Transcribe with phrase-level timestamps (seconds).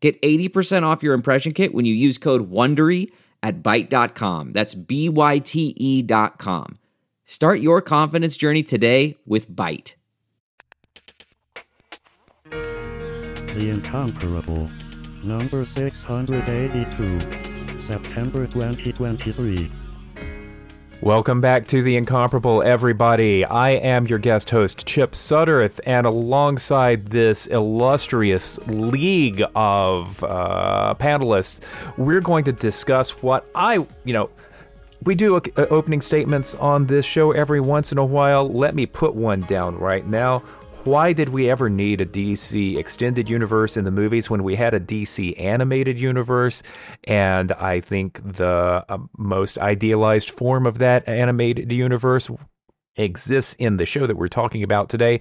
[0.00, 3.10] Get 80% off your impression kit when you use code WONDERY
[3.42, 4.52] at Byte.com.
[4.52, 6.76] That's B-Y-T-E dot com.
[7.24, 9.94] Start your confidence journey today with Byte.
[12.50, 14.70] The Incomparable.
[15.24, 17.78] Number 682.
[17.78, 19.70] September 2023.
[21.00, 23.44] Welcome back to The Incomparable, everybody.
[23.44, 31.60] I am your guest host, Chip Sudderth, and alongside this illustrious league of uh, panelists,
[31.96, 33.74] we're going to discuss what I,
[34.04, 34.28] you know,
[35.04, 35.40] we do uh,
[35.70, 38.48] opening statements on this show every once in a while.
[38.48, 40.42] Let me put one down right now.
[40.84, 44.74] Why did we ever need a DC extended universe in the movies when we had
[44.74, 46.62] a DC animated universe?
[47.04, 52.30] And I think the uh, most idealized form of that animated universe
[52.96, 55.20] exists in the show that we're talking about today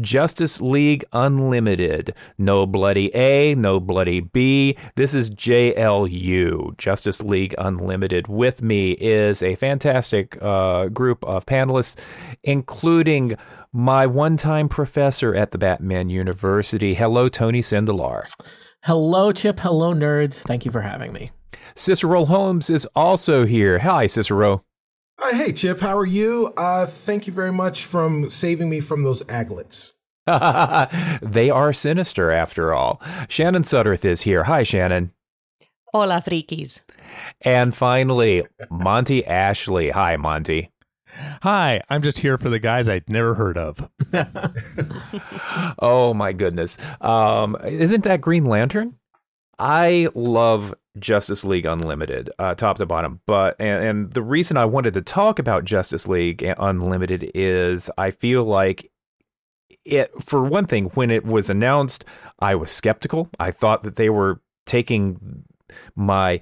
[0.00, 2.14] Justice League Unlimited.
[2.36, 4.76] No bloody A, no bloody B.
[4.94, 8.28] This is JLU, Justice League Unlimited.
[8.28, 11.96] With me is a fantastic uh, group of panelists,
[12.42, 13.36] including
[13.76, 16.94] my one time professor at the Batman University.
[16.94, 18.24] Hello, Tony Sindelar.
[18.84, 19.60] Hello, Chip.
[19.60, 20.36] Hello, nerds.
[20.36, 21.30] Thank you for having me.
[21.74, 23.80] Cicero Holmes is also here.
[23.80, 24.64] Hi, Cicero.
[25.22, 25.80] Uh, hey, Chip.
[25.80, 26.54] How are you?
[26.56, 29.92] Uh, thank you very much for saving me from those aglets.
[31.22, 33.02] they are sinister, after all.
[33.28, 34.44] Shannon Sudderth is here.
[34.44, 35.12] Hi, Shannon.
[35.92, 36.80] Hola, frikis.
[37.42, 39.90] And finally, Monty Ashley.
[39.90, 40.70] Hi, Monty.
[41.42, 43.88] Hi, I'm just here for the guys I'd never heard of.
[45.78, 46.78] oh my goodness.
[47.00, 48.98] Um, isn't that Green Lantern?
[49.58, 53.20] I love Justice League Unlimited, uh, top to bottom.
[53.26, 58.10] But and, and the reason I wanted to talk about Justice League Unlimited is I
[58.10, 58.90] feel like
[59.84, 60.10] it.
[60.22, 62.04] For one thing, when it was announced,
[62.38, 63.30] I was skeptical.
[63.40, 65.44] I thought that they were taking
[65.94, 66.40] my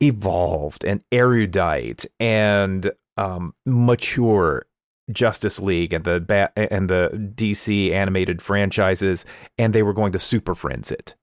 [0.00, 4.66] evolved and erudite and um, mature
[5.12, 9.24] Justice League and the Bat and the DC animated franchises,
[9.58, 11.14] and they were going to Super Friends it.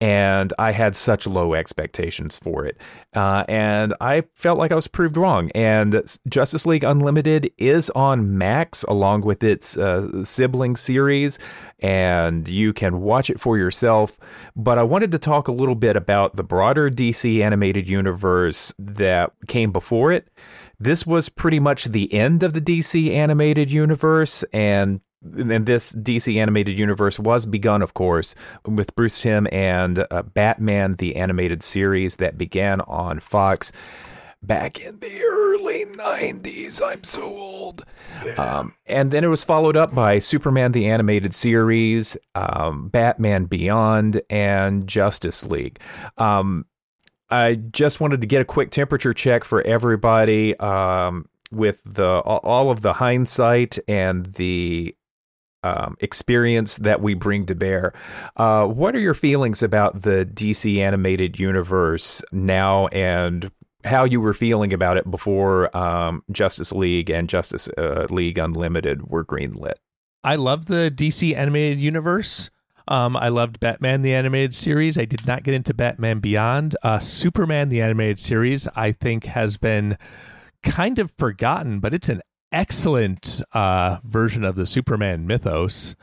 [0.00, 2.80] And I had such low expectations for it.
[3.16, 5.50] Uh, and I felt like I was proved wrong.
[5.56, 11.40] And Justice League Unlimited is on Max along with its uh, sibling series,
[11.80, 14.20] and you can watch it for yourself.
[14.54, 19.32] But I wanted to talk a little bit about the broader DC animated universe that
[19.48, 20.28] came before it
[20.80, 26.36] this was pretty much the end of the DC animated universe and and this DC
[26.36, 32.16] animated universe was begun, of course, with Bruce Timm and uh, Batman, the animated series
[32.16, 33.72] that began on Fox
[34.42, 36.80] back in the early 90s.
[36.84, 37.84] I'm so old.
[38.24, 38.34] Yeah.
[38.34, 44.22] Um, and then it was followed up by Superman, the animated series, um, Batman Beyond,
[44.30, 45.80] and Justice League.
[46.16, 46.66] Um,
[47.30, 52.70] I just wanted to get a quick temperature check for everybody um, with the all
[52.70, 54.94] of the hindsight and the
[55.62, 57.92] um, experience that we bring to bear.
[58.36, 63.50] Uh, what are your feelings about the DC animated universe now and
[63.84, 69.08] how you were feeling about it before um, Justice League and Justice uh, League Unlimited
[69.08, 69.74] were greenlit?
[70.24, 72.50] I love the DC animated universe.
[72.88, 74.96] Um, I loved Batman the animated series.
[74.96, 76.74] I did not get into Batman Beyond.
[76.82, 79.98] Uh, Superman the animated series, I think, has been
[80.62, 85.96] kind of forgotten, but it's an excellent uh, version of the Superman mythos.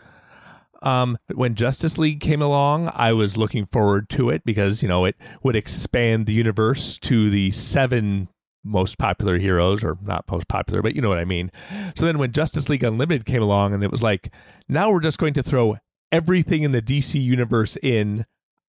[0.84, 5.06] Um, when Justice League came along, I was looking forward to it because you know
[5.06, 8.30] it would expand the universe to the seven
[8.63, 11.51] most popular heroes, or not most popular, but you know what I mean.
[11.95, 14.31] So then when Justice League Unlimited came along, and it was like,
[14.68, 15.77] now we're just going to throw
[16.12, 18.25] everything in the DC universe in.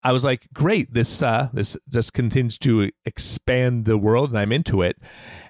[0.04, 4.50] I was like, great, this uh, this just continues to expand the world, and I'm
[4.50, 4.98] into it.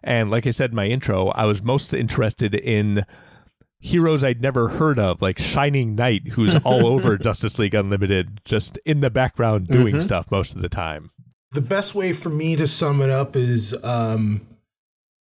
[0.02, 3.06] And like I said in my intro, I was most interested in
[3.82, 8.78] heroes I'd never heard of, like Shining Knight, who's all over Justice League Unlimited, just
[8.84, 10.04] in the background doing mm-hmm.
[10.04, 11.10] stuff most of the time.
[11.50, 14.46] The best way for me to sum it up is um,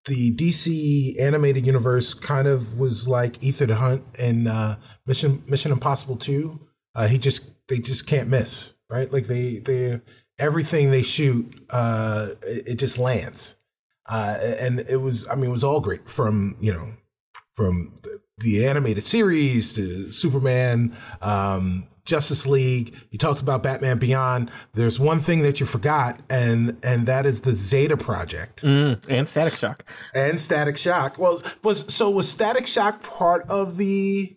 [0.07, 4.77] the DC animated universe kind of was like Ethan Hunt and uh,
[5.07, 6.61] Mission Mission Impossible Two.
[6.95, 9.13] Uh, he just they just can't miss, right?
[9.13, 10.01] Like they they
[10.41, 13.57] everything they shoot, uh, it, it just lands.
[14.07, 16.95] Uh, and it was, I mean, it was all great from, you know,
[17.53, 22.95] from the, the animated series to Superman, um, Justice League.
[23.11, 24.51] You talked about Batman Beyond.
[24.73, 29.29] There's one thing that you forgot, and and that is the Zeta Project Mm, and
[29.29, 29.85] Static Shock.
[30.15, 31.19] and Static Shock.
[31.19, 34.35] Well, was so was Static Shock part of the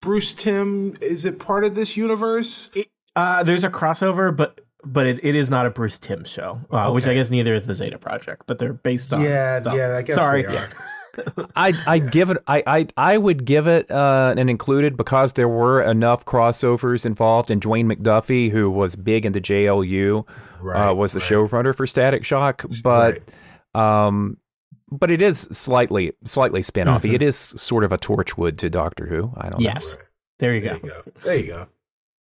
[0.00, 0.94] Bruce Timm?
[1.00, 2.70] Is it part of this universe?
[3.14, 6.90] Uh, there's a crossover, but but it, it is not a Bruce Timm show, uh,
[6.92, 9.20] which I guess neither is the Zeta Project, but they're based on.
[9.22, 9.76] yeah, stuff.
[9.76, 9.96] yeah.
[9.96, 10.42] I guess Sorry.
[10.42, 10.68] they are.
[11.56, 15.48] I I give it I I I would give it uh, an included because there
[15.48, 20.24] were enough crossovers involved, and Dwayne McDuffie, who was big into JLU,
[20.60, 21.28] uh, was the right.
[21.28, 22.64] showrunner for Static Shock.
[22.82, 23.20] But
[23.74, 24.38] um,
[24.90, 27.10] but it is slightly slightly spin-offy.
[27.10, 27.14] Mhm.
[27.14, 29.32] It is sort of a Torchwood to Doctor Who.
[29.36, 29.64] I don't know.
[29.64, 29.98] Yes.
[30.38, 30.86] There you There go.
[30.86, 31.12] you go.
[31.24, 31.66] There you go.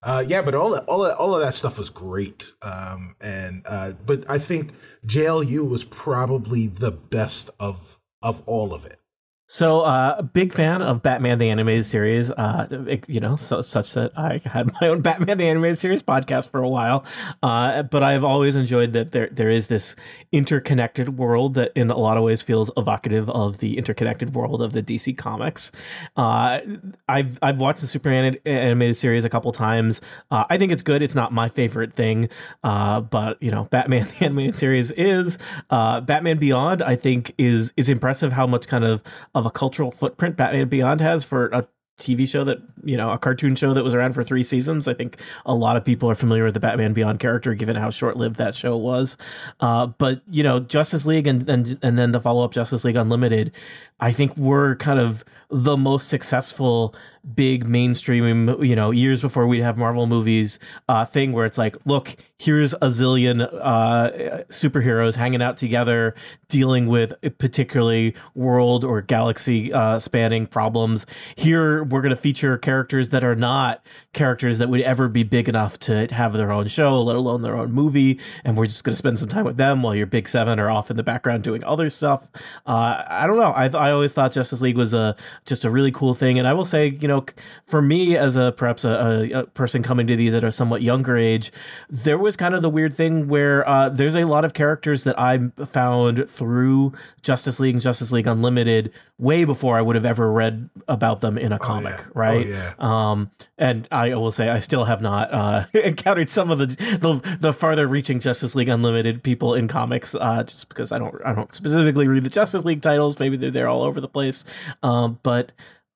[0.03, 2.53] Uh, yeah, but all that, all that, all of that stuff was great.
[2.61, 4.71] Um, and uh, but I think
[5.05, 8.99] JLU was probably the best of of all of it.
[9.49, 12.31] So, uh, big fan of Batman the Animated Series.
[12.31, 16.49] Uh, you know, so, such that I had my own Batman the Animated Series podcast
[16.49, 17.05] for a while.
[17.41, 19.95] Uh, but I've always enjoyed that there there is this
[20.33, 24.73] interconnected world that, in a lot of ways, feels evocative of the interconnected world of
[24.73, 25.71] the DC comics.
[26.17, 26.59] Uh,
[27.07, 30.01] I've I've watched the Superman animated series a couple times.
[30.29, 31.01] Uh, I think it's good.
[31.01, 32.27] It's not my favorite thing,
[32.65, 35.39] uh, but you know, Batman the animated series is.
[35.69, 39.01] Uh, Batman Beyond, I think, is is impressive how much kind of
[39.37, 41.67] of a cultural footprint Batman Beyond has for a
[41.97, 44.87] TV show that you know a cartoon show that was around for three seasons.
[44.87, 47.89] I think a lot of people are familiar with the Batman Beyond character, given how
[47.89, 49.17] short lived that show was.
[49.59, 52.95] Uh, but you know, Justice League and and and then the follow up Justice League
[52.95, 53.51] Unlimited,
[53.99, 56.93] I think were kind of the most successful
[57.35, 61.75] big mainstream you know years before we'd have marvel movies uh thing where it's like
[61.85, 64.09] look here's a zillion uh
[64.49, 66.13] superheroes hanging out together
[66.49, 71.05] dealing with particularly world or galaxy uh spanning problems.
[71.35, 73.83] Here we're going to feature characters that are not
[74.13, 77.57] characters that would ever be big enough to have their own show let alone their
[77.57, 80.27] own movie and we're just going to spend some time with them while your big
[80.27, 82.29] seven are off in the background doing other stuff.
[82.65, 83.51] Uh i don't know.
[83.51, 85.15] I, I always thought justice league was a
[85.45, 87.16] just a really cool thing and i will say you know
[87.65, 91.17] for me as a perhaps a, a, person coming to these at a somewhat younger
[91.17, 91.51] age
[91.89, 95.17] there was kind of the weird thing where uh, there's a lot of characters that
[95.19, 96.91] i found through
[97.21, 101.37] justice league and justice league unlimited way before i would have ever read about them
[101.37, 102.03] in a comic yeah.
[102.07, 102.73] Oh, right yeah.
[102.79, 107.37] um and i will say i still have not uh encountered some of the the,
[107.39, 111.33] the farther reaching justice league unlimited people in comics uh just because i don't i
[111.33, 114.45] don't specifically read the justice league titles maybe they're there all over the place
[114.83, 115.51] um but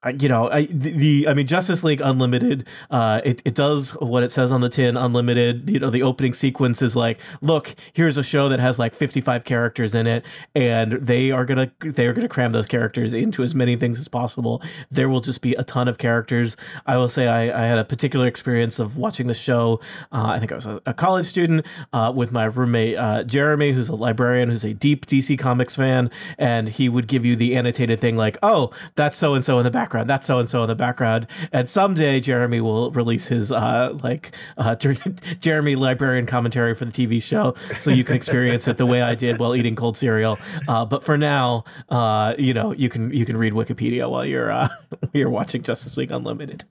[0.10, 2.68] you know, I the, the I mean, Justice League Unlimited.
[2.90, 4.98] Uh, it it does what it says on the tin.
[4.98, 5.70] Unlimited.
[5.70, 9.44] You know, the opening sequence is like, look, here's a show that has like 55
[9.44, 10.26] characters in it,
[10.56, 14.08] and they are gonna they are gonna cram those characters into as many things as
[14.08, 14.64] possible.
[14.90, 16.58] There will just be a ton of characters.
[16.88, 19.82] I will say, I, I had a particular experience of watching the show.
[20.12, 21.64] Uh, I think I was a, a college student
[21.94, 26.10] uh, with my roommate uh, Jeremy, who's a librarian, who's a deep DC Comics fan,
[26.40, 29.64] and he would give you the annotated thing like, oh, that's so and so in
[29.64, 30.10] the background background.
[30.10, 31.28] That's so and so in the background.
[31.52, 34.76] And someday Jeremy will release his uh like uh
[35.40, 39.16] Jeremy librarian commentary for the TV show, so you can experience it the way I
[39.16, 40.40] did while eating cold cereal.
[40.68, 44.52] Uh, but for now, uh, you know, you can you can read Wikipedia while you're
[44.52, 44.70] uh
[45.14, 46.64] you're watching Justice League Unlimited.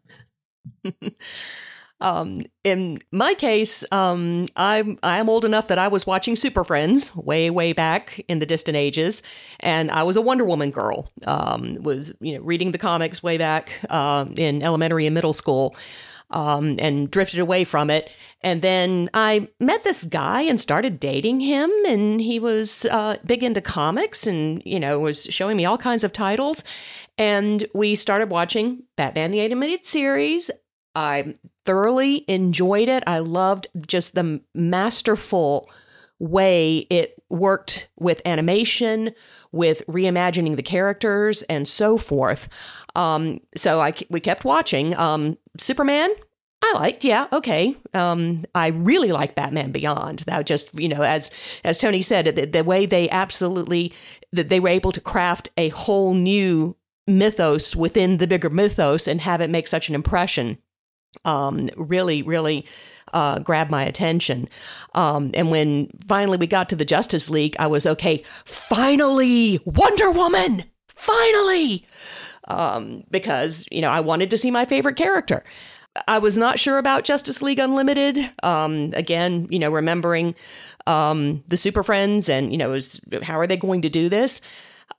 [2.00, 7.14] Um, in my case, um, I'm I'm old enough that I was watching Super Friends
[7.14, 9.23] way way back in the distant ages,
[9.61, 11.11] and I was a Wonder Woman girl.
[11.26, 15.76] Um, was you know reading the comics way back um, in elementary and middle school,
[16.30, 18.11] um, and drifted away from it.
[18.42, 23.42] And then I met this guy and started dating him, and he was uh, big
[23.42, 26.64] into comics, and you know was showing me all kinds of titles,
[27.19, 30.50] and we started watching Batman the Animated Series.
[30.95, 33.05] I thoroughly enjoyed it.
[33.07, 35.69] I loved just the masterful
[36.19, 39.12] way it worked with animation,
[39.52, 42.49] with reimagining the characters, and so forth.
[42.95, 44.95] Um, so I we kept watching.
[44.97, 46.11] Um, Superman.
[46.62, 47.75] I liked, yeah, okay.
[47.95, 50.21] Um, I really like Batman Beyond.
[50.21, 51.31] That just, you know, as
[51.64, 53.95] as Tony said, the, the way they absolutely
[54.33, 56.76] that they were able to craft a whole new
[57.07, 60.59] mythos within the bigger mythos and have it make such an impression
[61.25, 62.67] um, really, really
[63.12, 64.49] uh, grabbed my attention.
[64.95, 68.23] Um, and when finally we got to the Justice League, I was okay.
[68.45, 70.64] Finally, Wonder Woman.
[70.88, 71.87] Finally,
[72.49, 75.43] um, because you know I wanted to see my favorite character.
[76.07, 78.31] I was not sure about Justice League Unlimited.
[78.43, 80.35] Um, again, you know, remembering
[80.87, 84.40] um, the Super Friends and, you know, was, how are they going to do this?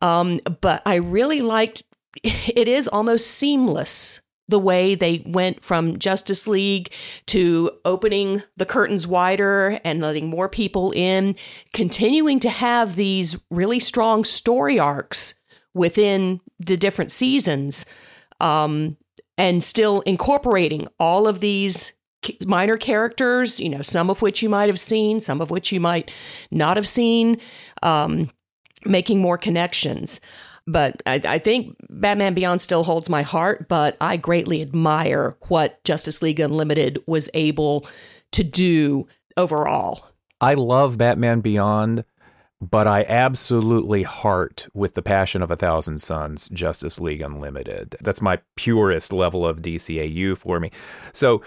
[0.02, 1.84] Um, but I really liked
[2.24, 4.20] it is almost seamless
[4.52, 6.94] the way they went from Justice League
[7.28, 11.36] to opening the curtains wider and letting more people in,
[11.74, 15.34] continuing to have these really strong story arcs
[15.74, 17.86] within the different seasons,
[18.40, 18.98] um,
[19.38, 21.94] and still incorporating all of these
[22.46, 25.80] minor characters, you know, some of which you might have seen, some of which you
[25.80, 26.12] might
[26.52, 27.40] not have seen,
[27.82, 28.30] um,
[28.86, 30.20] making more connections.
[30.68, 35.84] But I, I, think Batman Beyond still holds my heart, but I greatly admire what
[35.84, 37.88] Justice League Unlimited was able
[38.32, 40.08] to do overall.
[40.40, 42.06] I love Batman Beyond,
[42.62, 47.96] but I absolutely heart with the passion of a thousand suns Justice League Unlimited.
[48.02, 50.72] That's my purest level of DCAU for me.
[51.12, 51.42] So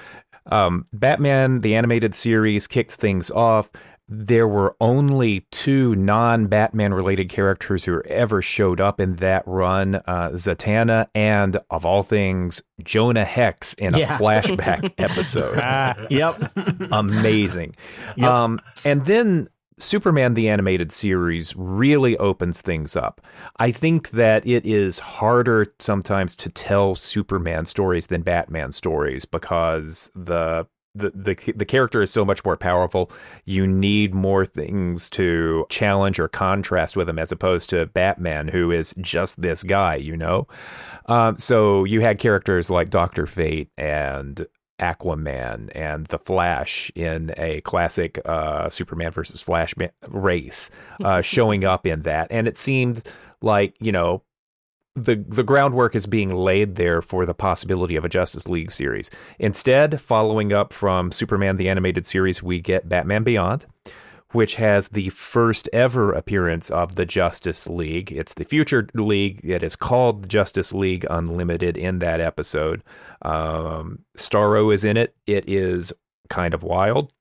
[0.50, 3.70] um, Batman, the animated series, kicked things off
[4.08, 9.96] there were only two non Batman related characters who ever showed up in that run
[9.96, 14.18] uh, Zatanna and, of all things, Jonah Hex in a yeah.
[14.18, 15.58] flashback episode.
[15.58, 16.52] Ah, yep.
[16.92, 17.74] Amazing.
[18.16, 18.30] Yep.
[18.30, 23.20] Um, and then Superman the Animated Series really opens things up.
[23.58, 30.10] I think that it is harder sometimes to tell Superman stories than Batman stories because
[30.14, 33.10] the the, the the character is so much more powerful.
[33.44, 38.70] You need more things to challenge or contrast with him, as opposed to Batman, who
[38.70, 40.46] is just this guy, you know.
[41.06, 44.46] Um, so you had characters like Doctor Fate and
[44.80, 49.74] Aquaman and the Flash in a classic uh, Superman versus Flash
[50.08, 50.70] race,
[51.02, 53.02] uh, showing up in that, and it seemed
[53.42, 54.22] like you know
[54.96, 59.10] the the groundwork is being laid there for the possibility of a Justice League series.
[59.38, 63.66] Instead, following up from Superman the animated series, we get Batman Beyond,
[64.30, 68.12] which has the first ever appearance of the Justice League.
[68.12, 69.40] It's the future league.
[69.44, 72.82] It is called Justice League Unlimited in that episode.
[73.22, 75.16] Um, Starro is in it.
[75.26, 75.92] It is
[76.28, 77.12] kind of wild.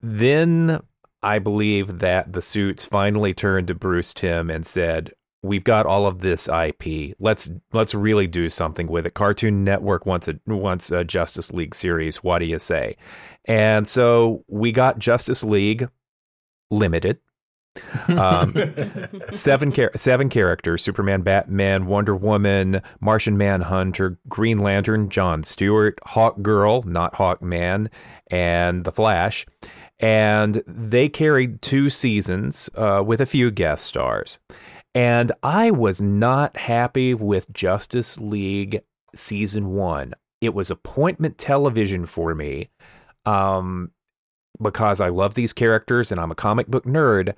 [0.00, 0.80] Then
[1.24, 5.12] I believe that the suits finally turned to Bruce Timm and said,
[5.42, 7.14] we've got all of this IP.
[7.18, 9.14] Let's let's really do something with it.
[9.14, 12.18] Cartoon Network wants a wants a Justice League series.
[12.22, 12.96] What do you say?
[13.44, 15.88] And so we got Justice League
[16.70, 17.18] Limited.
[18.08, 18.54] um,
[19.32, 26.40] seven char- seven characters: Superman, Batman, Wonder Woman, Martian Manhunter, Green Lantern, John Stewart, Hawk
[26.40, 27.90] Girl, not Hawk Man,
[28.30, 29.46] and the Flash.
[29.98, 34.38] And they carried two seasons uh, with a few guest stars.
[34.96, 38.80] And I was not happy with Justice League
[39.14, 40.14] season one.
[40.40, 42.70] It was appointment television for me
[43.26, 43.90] um,
[44.58, 47.34] because I love these characters and I'm a comic book nerd.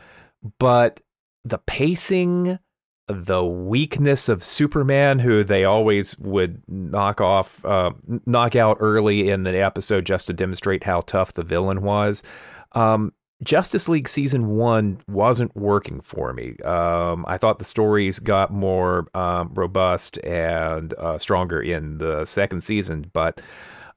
[0.61, 1.01] But
[1.45, 2.61] the pacing,
[3.09, 7.91] the weakness of Superman, who they always would knock off, uh,
[8.25, 12.23] knock out early in the episode just to demonstrate how tough the villain was.
[12.71, 16.57] Um, Justice League season one wasn't working for me.
[16.65, 22.63] Um, I thought the stories got more um, robust and uh, stronger in the second
[22.63, 23.41] season, but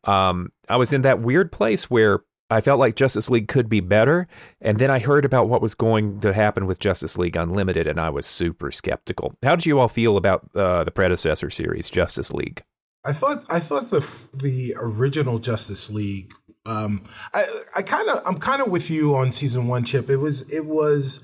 [0.03, 2.21] um, I was in that weird place where
[2.51, 4.27] I felt like Justice League could be better.
[4.59, 7.99] And then I heard about what was going to happen with Justice League Unlimited, and
[7.99, 9.35] I was super skeptical.
[9.41, 12.61] How did you all feel about uh, the predecessor series, Justice League?
[13.03, 16.33] I thought I thought the the original Justice League
[16.65, 17.03] um,
[17.33, 17.45] I
[17.77, 20.09] I kind of I'm kind of with you on season one, Chip.
[20.09, 21.21] It was it was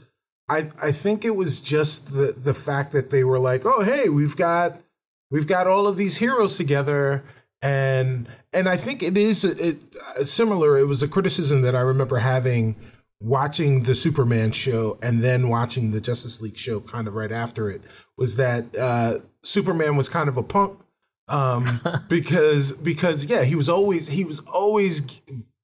[0.49, 4.09] I I think it was just the the fact that they were like, oh hey,
[4.09, 4.81] we've got
[5.29, 7.23] we've got all of these heroes together,
[7.61, 9.77] and and I think it is it,
[10.23, 10.77] similar.
[10.77, 12.75] It was a criticism that I remember having
[13.19, 17.69] watching the Superman show and then watching the Justice League show kind of right after
[17.69, 17.81] it
[18.15, 20.79] was that uh, Superman was kind of a punk
[21.27, 25.01] um, because because yeah, he was always he was always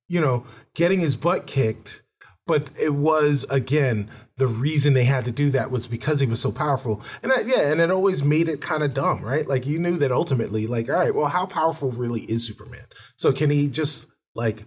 [0.09, 2.01] you know getting his butt kicked,
[2.45, 6.41] but it was again the reason they had to do that was because he was
[6.41, 9.47] so powerful, and yeah, and it always made it kind of dumb, right?
[9.47, 12.85] Like you knew that ultimately, like all right, well, how powerful really is Superman?
[13.15, 14.65] So can he just like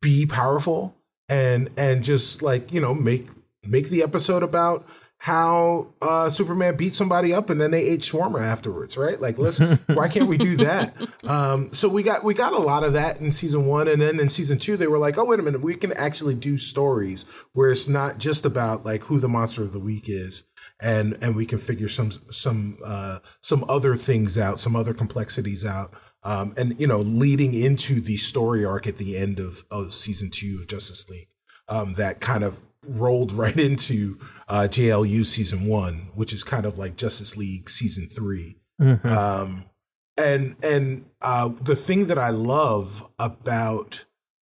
[0.00, 0.94] be powerful
[1.28, 3.28] and and just like you know make
[3.64, 4.86] make the episode about
[5.20, 9.20] how uh, Superman beat somebody up and then they ate shawarma afterwards, right?
[9.20, 10.94] Like, let's why can't we do that?
[11.24, 14.20] Um, so we got we got a lot of that in season one, and then
[14.20, 17.24] in season two they were like, oh wait a minute, we can actually do stories
[17.52, 20.44] where it's not just about like who the monster of the week is,
[20.80, 25.64] and and we can figure some some uh, some other things out, some other complexities
[25.64, 25.92] out.
[26.22, 30.30] Um, and you know, leading into the story arc at the end of, of season
[30.30, 31.28] two of Justice League,
[31.68, 34.18] um, that kind of rolled right into
[34.48, 39.08] uh, JLU season one, which is kind of like Justice League season 3 Mm-hmm.
[39.08, 39.64] Um,
[40.16, 44.04] and and uh, the thing that I love about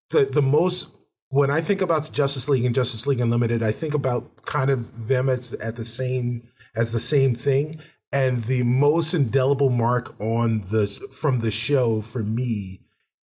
[0.10, 0.90] the the most
[1.30, 5.08] when I think about Justice League and Justice League Unlimited, I think about kind of
[5.08, 7.80] them as at the same as the same thing.
[8.12, 12.82] And the most indelible mark on the from the show for me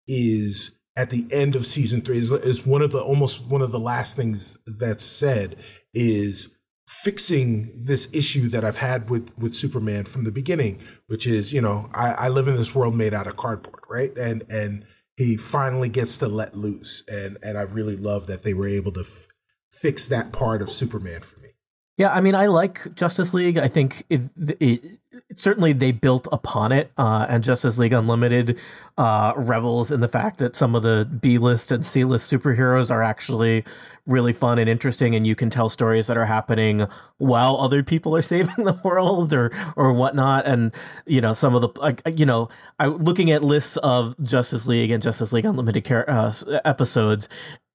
[0.09, 3.73] is at the end of season three is, is one of the almost one of
[3.73, 5.57] the last things that's said
[5.95, 6.51] is
[6.87, 11.61] fixing this issue that I've had with with Superman from the beginning, which is you
[11.61, 14.17] know I, I live in this world made out of cardboard, right?
[14.17, 14.85] And and
[15.17, 18.93] he finally gets to let loose, and and I really love that they were able
[18.93, 19.29] to f-
[19.71, 21.51] fix that part of Superman for me.
[22.00, 23.59] Yeah, I mean, I like Justice League.
[23.59, 24.23] I think it,
[24.59, 24.99] it,
[25.35, 28.59] certainly they built upon it, uh, and Justice League Unlimited
[28.97, 32.90] uh, revels in the fact that some of the B list and C list superheroes
[32.90, 33.66] are actually
[34.07, 36.87] really fun and interesting, and you can tell stories that are happening
[37.19, 40.47] while other people are saving the world or or whatnot.
[40.47, 44.66] And you know, some of the like, you know, I looking at lists of Justice
[44.66, 46.33] League and Justice League Unlimited car- uh,
[46.64, 47.28] episodes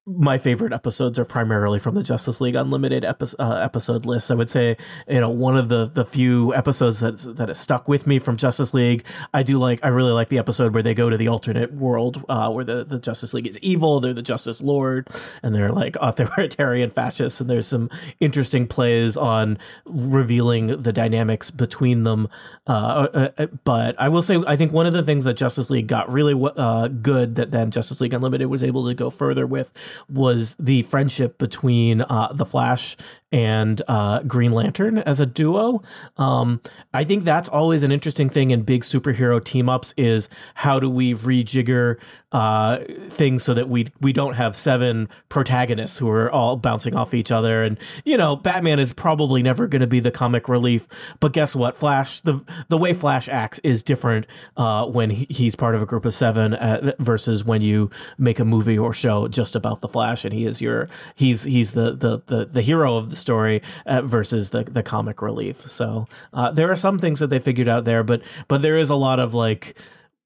[0.08, 4.30] my favorite episodes are primarily from the Justice League Unlimited epi- uh, episode list.
[4.30, 7.88] I would say, you know, one of the the few episodes that that has stuck
[7.88, 9.04] with me from Justice League.
[9.34, 9.80] I do like.
[9.84, 12.84] I really like the episode where they go to the alternate world uh, where the
[12.84, 14.00] the Justice League is evil.
[14.00, 15.10] They're the Justice Lord,
[15.42, 17.42] and they're like authoritarian fascists.
[17.42, 22.30] And there's some interesting plays on revealing the dynamics between them.
[22.68, 25.72] Uh, uh, uh but I will say, I think one of the things that Justice
[25.72, 29.48] League got really uh, good that then Justice League Unlimited was able to go further
[29.48, 29.72] with
[30.10, 32.98] was the friendship between uh, the Flash
[33.32, 35.82] and uh, Green Lantern as a duo.
[36.18, 36.62] Um,
[36.94, 40.90] I think that's always an interesting thing in big superhero team ups is how do
[40.90, 41.98] we rejigger
[42.36, 42.80] uh,
[43.10, 47.32] things so that we we don't have seven protagonists who are all bouncing off each
[47.32, 47.64] other.
[47.64, 50.86] And you know, Batman is probably never going to be the comic relief,
[51.22, 51.78] but guess what?
[51.78, 54.26] Flash the the way Flash acts is different
[54.58, 58.40] uh, when he, he's part of a group of seven uh, versus when you make
[58.40, 61.96] a movie or show just about the Flash and he is your he's he's the
[61.96, 65.68] the the, the hero of the story uh, versus the the comic relief.
[65.70, 68.90] So uh, there are some things that they figured out there, but but there is
[68.90, 69.76] a lot of like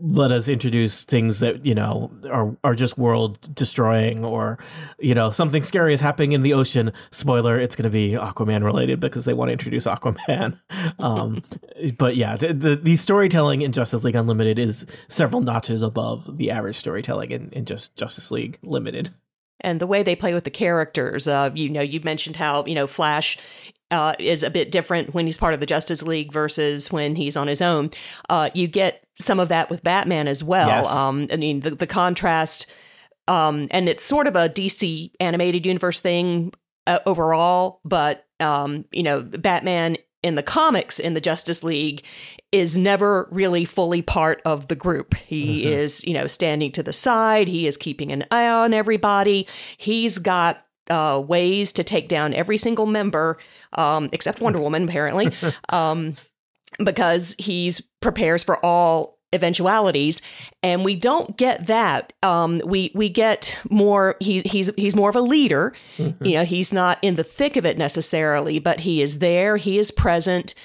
[0.01, 4.57] let us introduce things that you know are are just world destroying or
[4.97, 6.93] you know something scary is happening in the ocean.
[7.11, 10.59] Spoiler it's going to be aquaman related because they want to introduce aquaman.
[10.99, 11.43] Um,
[11.97, 16.51] but yeah the, the, the storytelling in justice league unlimited is several notches above the
[16.51, 19.09] average storytelling in, in just justice league limited
[19.61, 21.27] and the way they play with the characters.
[21.27, 23.37] Uh, you know, you mentioned how you know Flash
[23.91, 27.35] uh, is a bit different when he's part of the Justice League versus when he's
[27.35, 27.91] on his own.
[28.29, 30.67] Uh, you get some of that with Batman as well.
[30.67, 30.93] Yes.
[30.93, 32.67] Um, I mean, the, the contrast,
[33.27, 36.53] um, and it's sort of a DC animated universe thing
[36.87, 42.03] uh, overall, but um, you know, Batman in the comics in the Justice League
[42.51, 45.13] is never really fully part of the group.
[45.15, 45.71] He Mhm.
[45.71, 47.47] is, you know, standing to the side.
[47.47, 49.47] He is keeping an eye on everybody.
[49.77, 53.37] He's got uh, ways to take down every single member,
[53.73, 55.29] um, except Wonder Woman, apparently,
[55.69, 56.15] um,
[56.83, 60.21] because he's prepares for all eventualities
[60.63, 65.15] and we don't get that um we we get more he he's he's more of
[65.15, 66.25] a leader Mm-hmm.
[66.25, 69.77] you know he's not in the thick of it necessarily but he is there he
[69.77, 70.55] is present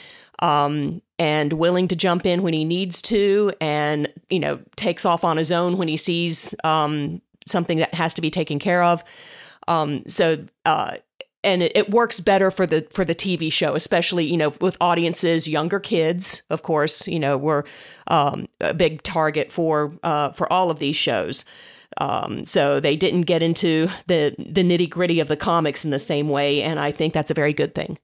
[0.40, 5.24] um and willing to jump in when he needs to and you know takes off
[5.24, 9.04] on his own when he sees um something that has to be taken care of
[9.68, 10.96] um so uh
[11.44, 14.76] and it, it works better for the for the TV show, especially you know with
[14.80, 16.42] audiences, younger kids.
[16.50, 17.64] Of course, you know we're
[18.08, 21.44] um, a big target for uh, for all of these shows.
[21.98, 25.98] Um, so they didn't get into the the nitty gritty of the comics in the
[25.98, 27.98] same way, and I think that's a very good thing.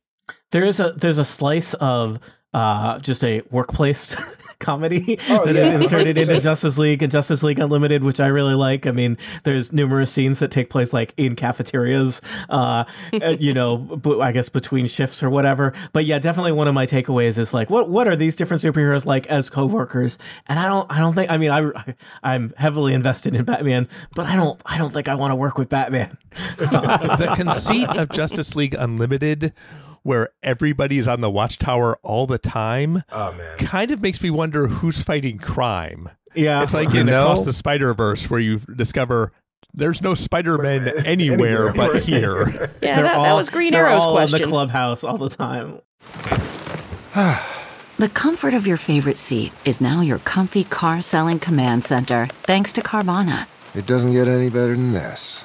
[0.52, 2.20] There is a there's a slice of
[2.52, 4.16] uh, just a workplace
[4.58, 8.26] comedy Oh, that is yeah, inserted into Justice League and Justice League Unlimited, which I
[8.26, 8.86] really like.
[8.86, 12.84] I mean, there's numerous scenes that take place like in cafeterias, uh,
[13.22, 15.72] uh, you know, b- I guess between shifts or whatever.
[15.92, 19.06] But yeah, definitely one of my takeaways is like, what what are these different superheroes
[19.06, 20.18] like as coworkers?
[20.46, 24.26] And I don't I don't think I mean I I'm heavily invested in Batman, but
[24.26, 26.18] I don't I don't think I want to work with Batman.
[26.58, 29.54] the conceit of Justice League Unlimited
[30.02, 33.58] where everybody is on the watchtower all the time Oh man.
[33.58, 36.08] kind of makes me wonder who's fighting crime.
[36.34, 39.32] Yeah, It's like You in know- Across the Spider Verse where you discover
[39.74, 42.44] there's no Spider-Man Anywhere, anywhere but here.
[42.82, 44.42] Yeah, They're that, that was Green they're Arrow's all in question.
[44.42, 45.80] the clubhouse all the time.
[47.98, 52.72] The comfort of your favorite seat is now your comfy car selling command center, thanks
[52.72, 53.46] to Carvana.
[53.74, 55.44] It doesn't get any better than this.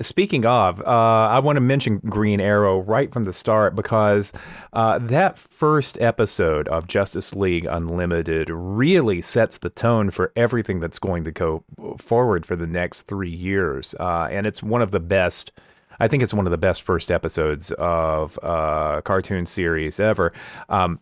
[0.00, 4.32] Speaking of, uh, I want to mention Green Arrow right from the start because
[4.72, 11.00] uh, that first episode of Justice League Unlimited really sets the tone for everything that's
[11.00, 11.64] going to go
[11.98, 13.96] forward for the next three years.
[13.98, 15.50] Uh, and it's one of the best.
[15.98, 20.32] I think it's one of the best first episodes of uh, cartoon series ever.
[20.68, 21.00] Um,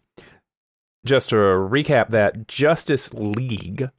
[1.05, 3.91] just to recap that, Justice League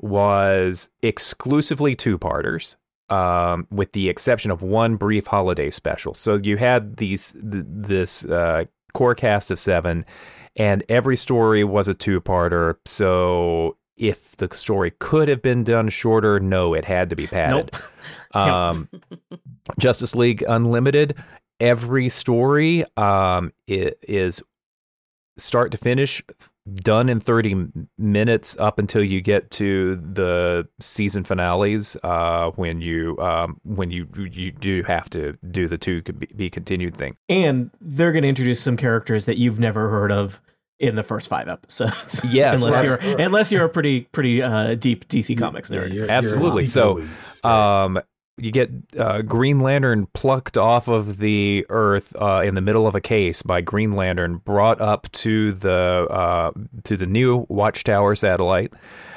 [0.00, 2.78] was exclusively two parters
[3.10, 6.14] um, with the exception of one brief holiday special.
[6.14, 10.04] So you had these th- this uh, core cast of seven,
[10.56, 12.76] and every story was a two-parter.
[12.84, 17.72] So if the story could have been done shorter, no, it had to be padded.
[18.32, 18.88] Um,
[19.78, 21.14] Justice League Unlimited,
[21.60, 24.42] every story um, is
[25.36, 26.22] start to finish
[26.74, 27.66] done in 30
[27.98, 34.06] minutes up until you get to the season finales uh, when you um, when you
[34.30, 38.22] you do have to do the two could be, be continued thing And they're going
[38.22, 40.40] to introduce some characters that you've never heard of
[40.80, 42.24] in the first five episodes.
[42.30, 45.82] Yes, unless that's- you're unless you're a pretty pretty uh, deep DC Comics Yeah, nerd.
[45.88, 46.66] you're- you're Absolutely.
[46.66, 47.40] So, in the weeds.
[47.44, 47.84] Right.
[47.84, 48.00] um,
[48.38, 52.94] you get uh, Green Lantern plucked off of the Earth uh, in the middle of
[52.94, 56.52] a case by Green Lantern, brought up to the uh,
[56.84, 58.72] to the new Watchtower satellite,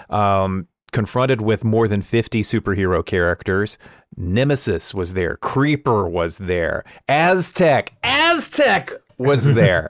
[0.10, 3.78] um, confronted with more than fifty superhero characters.
[4.18, 9.90] Nemesis was there, Creeper was there, Aztec, Aztec was there,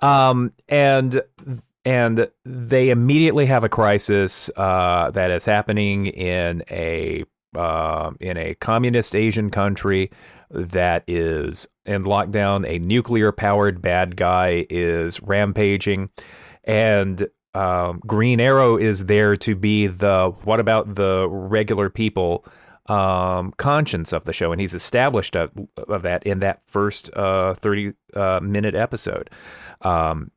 [0.00, 1.22] um, and
[1.84, 7.24] and they immediately have a crisis uh, that is happening in a
[7.56, 10.10] uh, in a communist Asian country
[10.50, 12.66] that is in lockdown.
[12.68, 16.10] A nuclear powered bad guy is rampaging,
[16.64, 22.44] and um, Green Arrow is there to be the what about the regular people
[22.86, 25.50] um, conscience of the show, and he's established of,
[25.88, 29.30] of that in that first uh, thirty uh, minute episode.
[29.82, 30.30] Um,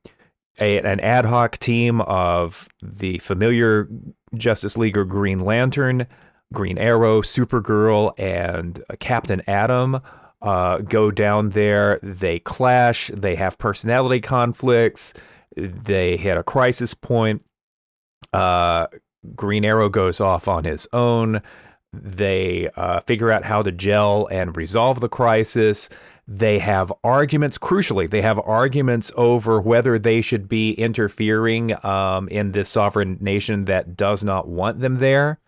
[0.60, 3.88] a, an ad hoc team of the familiar
[4.34, 6.06] Justice League or Green Lantern,
[6.52, 10.00] Green Arrow, Supergirl, and uh, Captain Atom
[10.40, 11.98] uh, go down there.
[12.02, 13.08] They clash.
[13.08, 15.14] They have personality conflicts.
[15.56, 17.44] They hit a crisis point.
[18.32, 18.86] Uh,
[19.36, 21.42] Green Arrow goes off on his own.
[21.92, 25.88] They uh, figure out how to gel and resolve the crisis.
[26.26, 32.52] They have arguments, crucially, they have arguments over whether they should be interfering um, in
[32.52, 35.40] this sovereign nation that does not want them there.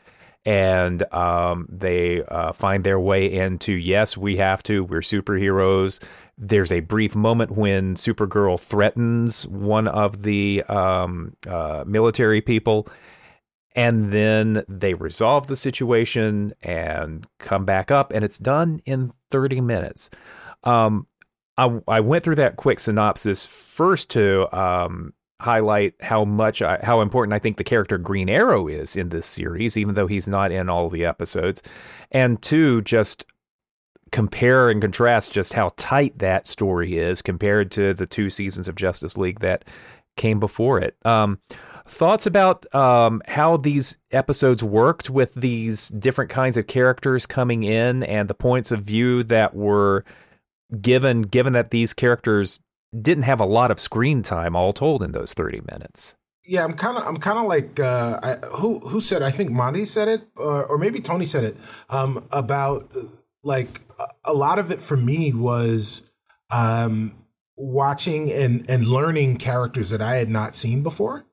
[0.44, 6.02] And um, they uh, find their way into yes, we have to, we're superheroes.
[6.36, 12.88] There's a brief moment when Supergirl threatens one of the um, uh, military people
[13.74, 19.60] and then they resolve the situation and come back up and it's done in 30
[19.60, 20.10] minutes
[20.64, 21.06] um,
[21.56, 25.12] I, I went through that quick synopsis first to um,
[25.44, 29.26] highlight how much I, how important I think the character Green Arrow is in this
[29.26, 31.62] series, even though he's not in all the episodes,
[32.10, 33.26] and two, just
[34.10, 38.76] compare and contrast just how tight that story is compared to the two seasons of
[38.76, 39.64] Justice League that
[40.16, 40.96] came before it.
[41.04, 41.40] Um,
[41.86, 48.02] thoughts about um, how these episodes worked with these different kinds of characters coming in
[48.04, 50.04] and the points of view that were
[50.80, 52.60] given given that these characters
[53.00, 56.74] didn't have a lot of screen time all told in those 30 minutes yeah, I'm
[56.74, 59.22] kind of, I'm kind of like, uh, I, who, who said?
[59.22, 61.56] I think Monty said it, or, or maybe Tony said it,
[61.88, 62.94] um, about
[63.42, 63.80] like
[64.24, 66.02] a lot of it for me was
[66.50, 67.14] um,
[67.56, 71.26] watching and and learning characters that I had not seen before.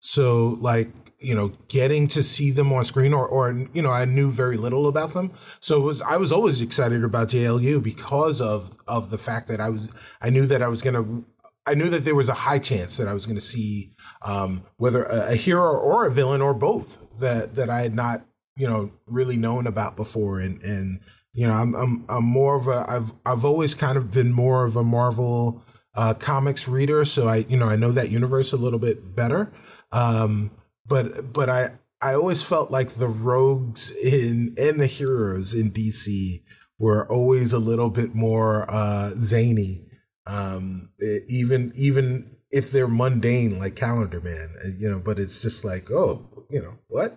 [0.00, 0.90] So like
[1.22, 4.56] you know, getting to see them on screen, or or you know, I knew very
[4.56, 5.32] little about them.
[5.60, 9.68] So was I was always excited about JLU because of of the fact that I
[9.70, 9.88] was
[10.20, 11.22] I knew that I was gonna
[11.66, 14.64] I knew that there was a high chance that I was going to see um,
[14.76, 18.24] whether a, a hero or a villain or both that that I had not
[18.56, 21.00] you know really known about before, and and
[21.32, 24.64] you know I'm I'm I'm more of a I've I've always kind of been more
[24.64, 25.62] of a Marvel
[25.94, 29.52] uh, comics reader, so I you know I know that universe a little bit better.
[29.92, 30.50] Um,
[30.92, 31.70] but but I
[32.02, 36.42] I always felt like the rogues in and the heroes in DC
[36.78, 39.86] were always a little bit more uh, zany.
[40.26, 45.40] Um, it, even even if they're mundane like Calendar Man, uh, you know, but it's
[45.40, 47.16] just like, oh, you know, what?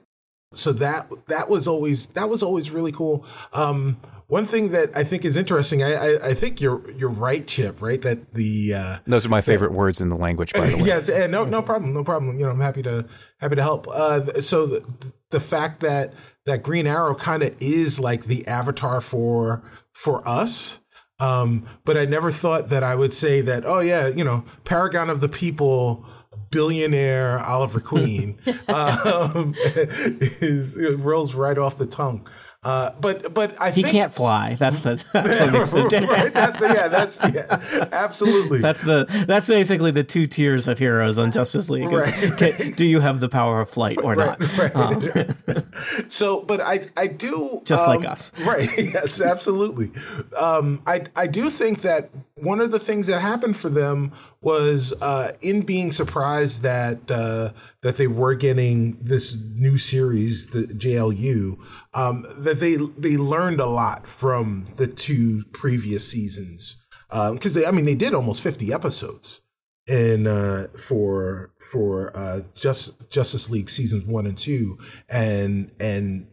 [0.54, 3.26] So that that was always that was always really cool.
[3.52, 7.46] Um, one thing that I think is interesting, I, I, I think you're you're right,
[7.46, 7.82] Chip.
[7.82, 10.54] Right, that the uh, those are my favorite that, words in the language.
[10.54, 12.38] By the way, yeah, no, no problem, no problem.
[12.40, 13.06] You know, I'm happy to
[13.40, 13.88] happy to help.
[13.88, 16.14] Uh, so the, the fact that
[16.46, 20.80] that Green Arrow kind of is like the avatar for for us.
[21.18, 23.66] Um, but I never thought that I would say that.
[23.66, 26.06] Oh yeah, you know, Paragon of the People
[26.50, 32.28] billionaire Oliver Queen um, is, it rolls right off the tongue.
[32.66, 34.56] Uh, but but I think he think, can't fly.
[34.56, 36.34] That's the that's what makes it right?
[36.34, 38.58] that's, yeah, that's yeah, absolutely.
[38.60, 41.94] that's the that's basically the two tiers of heroes on Justice League.
[41.94, 42.38] Is, right.
[42.38, 44.76] can, do you have the power of flight or right, not?
[44.76, 45.36] Um,
[46.08, 48.68] so, but I I do just um, like us, right?
[48.96, 49.92] Yes, absolutely.
[50.36, 54.12] Um, I I do think that one of the things that happened for them
[54.46, 60.68] was uh, in being surprised that uh, that they were getting this new series, the
[60.68, 61.58] JLU,
[61.96, 66.78] um, that they they learned a lot from the two previous seasons.
[67.10, 69.42] Because um, I mean they did almost fifty episodes
[69.88, 74.78] in uh, for for uh, just Justice League seasons one and two,
[75.10, 76.28] and and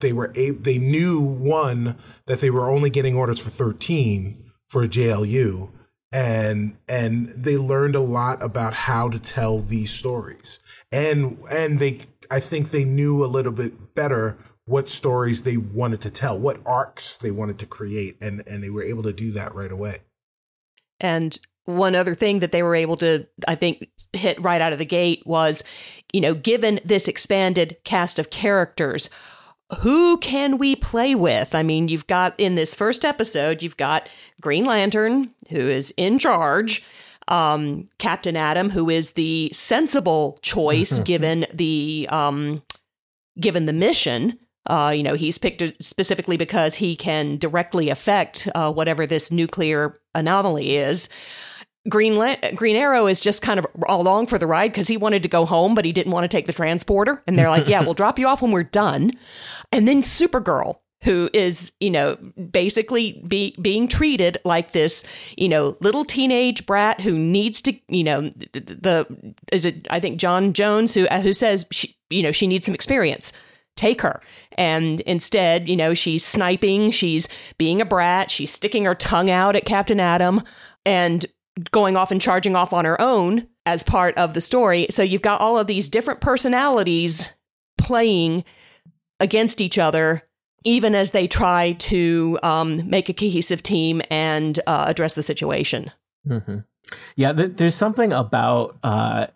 [0.00, 4.88] they were a- they knew one that they were only getting orders for thirteen for
[4.88, 5.70] JLU
[6.12, 10.60] and and they learned a lot about how to tell these stories.
[10.90, 16.00] And and they i think they knew a little bit better what stories they wanted
[16.02, 19.30] to tell what arcs they wanted to create and and they were able to do
[19.32, 19.98] that right away.
[21.00, 24.78] And one other thing that they were able to i think hit right out of
[24.78, 25.62] the gate was
[26.14, 29.10] you know given this expanded cast of characters
[29.80, 31.54] who can we play with?
[31.54, 34.08] I mean, you've got in this first episode, you've got
[34.40, 36.82] Green Lantern, who is in charge,
[37.28, 42.62] um, Captain Atom, who is the sensible choice given the um,
[43.38, 44.38] given the mission.
[44.66, 49.98] Uh, you know, he's picked specifically because he can directly affect uh, whatever this nuclear
[50.14, 51.08] anomaly is.
[51.88, 55.22] Green La- Green Arrow is just kind of along for the ride because he wanted
[55.22, 57.22] to go home, but he didn't want to take the transporter.
[57.26, 59.12] And they're like, "Yeah, we'll drop you off when we're done."
[59.72, 62.16] And then Supergirl, who is you know
[62.50, 65.04] basically be, being treated like this
[65.36, 68.22] you know little teenage brat who needs to you know
[68.52, 72.32] the, the is it I think J'onn J'onzz who uh, who says she, you know
[72.32, 73.32] she needs some experience
[73.78, 74.20] take her.
[74.58, 79.56] And instead, you know, she's sniping, she's being a brat, she's sticking her tongue out
[79.56, 80.42] at Captain Atom.
[80.84, 81.24] And
[81.70, 84.86] going off and charging off on her own as part of the story.
[84.90, 87.28] So you've got all of these different personalities
[87.76, 88.44] playing
[89.20, 90.22] against each other,
[90.64, 95.90] even as they try to um, make a cohesive team and uh, address the situation.
[96.26, 96.58] Mm-hmm.
[97.16, 99.26] Yeah, th- there's something about uh,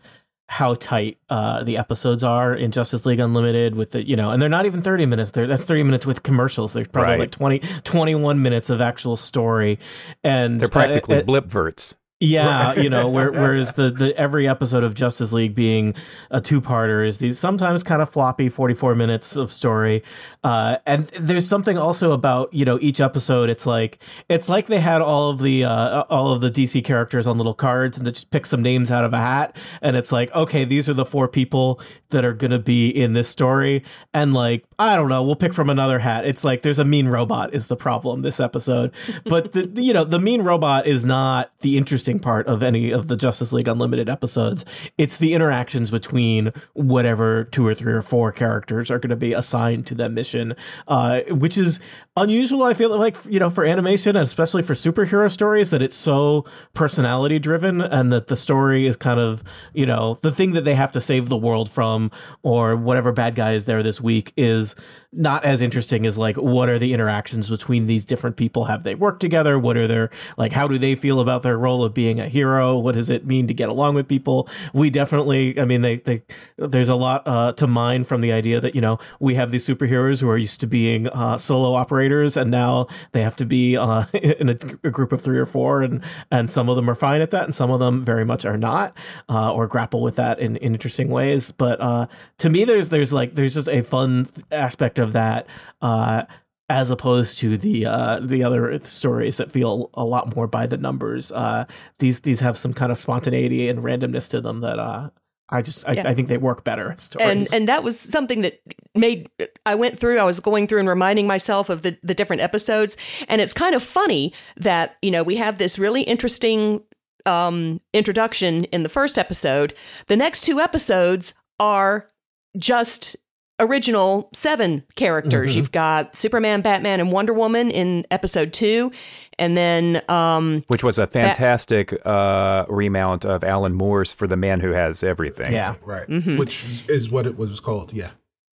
[0.49, 4.41] how tight uh, the episodes are in Justice League Unlimited with the, you know, and
[4.41, 5.31] they're not even 30 minutes.
[5.31, 6.73] They're, that's 30 minutes with commercials.
[6.73, 7.21] There's probably right.
[7.21, 9.79] like 20, 21 minutes of actual story.
[10.23, 11.95] And they're practically uh, blipverts.
[12.23, 15.97] Yeah, you know, where, whereas the, the every episode of Justice League being
[16.31, 20.05] a two parter is these sometimes kind of floppy forty four minutes of story,
[20.45, 23.51] uh, and there's something also about you know each episode.
[23.51, 27.27] It's like it's like they had all of the uh, all of the DC characters
[27.27, 30.13] on little cards and they just pick some names out of a hat, and it's
[30.13, 31.81] like okay, these are the four people
[32.11, 33.83] that are gonna be in this story,
[34.15, 36.27] and like I don't know, we'll pick from another hat.
[36.27, 38.92] It's like there's a mean robot is the problem this episode,
[39.25, 43.07] but the you know the mean robot is not the interesting part of any of
[43.07, 44.64] the Justice League Unlimited episodes.
[44.99, 49.33] It's the interactions between whatever two or three or four characters are going to be
[49.33, 50.57] assigned to that mission,
[50.88, 51.79] uh, which is
[52.16, 52.62] unusual.
[52.62, 56.44] I feel like you know for animation, and especially for superhero stories, that it's so
[56.75, 60.75] personality driven, and that the story is kind of you know the thing that they
[60.75, 62.11] have to save the world from,
[62.42, 64.75] or whatever bad guy is there this week is
[65.12, 68.64] not as interesting as like what are the interactions between these different people?
[68.64, 69.59] Have they worked together?
[69.59, 72.77] What are their like how do they feel about their role of being a hero?
[72.77, 74.48] What does it mean to get along with people?
[74.72, 76.22] We definitely i mean they, they
[76.57, 79.66] there's a lot uh, to mine from the idea that you know we have these
[79.66, 83.77] superheroes who are used to being uh, solo operators and now they have to be
[83.77, 86.94] uh, in a, a, group of three or four and and some of them are
[86.94, 88.96] fine at that and some of them very much are not
[89.29, 91.51] uh, or grapple with that in, in interesting ways.
[91.51, 92.07] But uh,
[92.38, 95.49] to me there's there's like there's just a fun aspect that.
[95.81, 96.25] Uh,
[96.69, 100.79] as opposed to the uh, the other stories that feel a lot more by the
[100.79, 101.31] numbers.
[101.31, 101.67] Uh,
[101.99, 105.11] these these have some kind of spontaneity and randomness to them that uh,
[105.51, 106.09] I just I, Yeah.
[106.09, 106.97] I think they work better.
[107.21, 108.62] and and that was something that
[108.95, 109.29] made
[109.67, 110.19] I went through.
[110.19, 112.97] I was going through and reminding myself of the the different episodes,
[113.29, 116.83] and it's kind of funny that you know we have this really interesting
[117.27, 119.75] um, introduction in the first episode.
[120.07, 122.09] The next two episodes are
[122.57, 123.17] just
[123.62, 125.53] original seven characters.
[125.53, 125.57] Mhm.
[125.57, 128.92] You've got Superman, Batman, and Wonder Woman in episode two,
[129.38, 134.61] and then um, Which was a fantastic uh, remount of Alan Moore's For the Man
[134.61, 135.53] Who Has Everything.
[135.53, 136.07] yeah, Right.
[136.09, 136.38] Mhm.
[136.38, 137.92] Which is what it was called.
[137.92, 138.11] Yeah.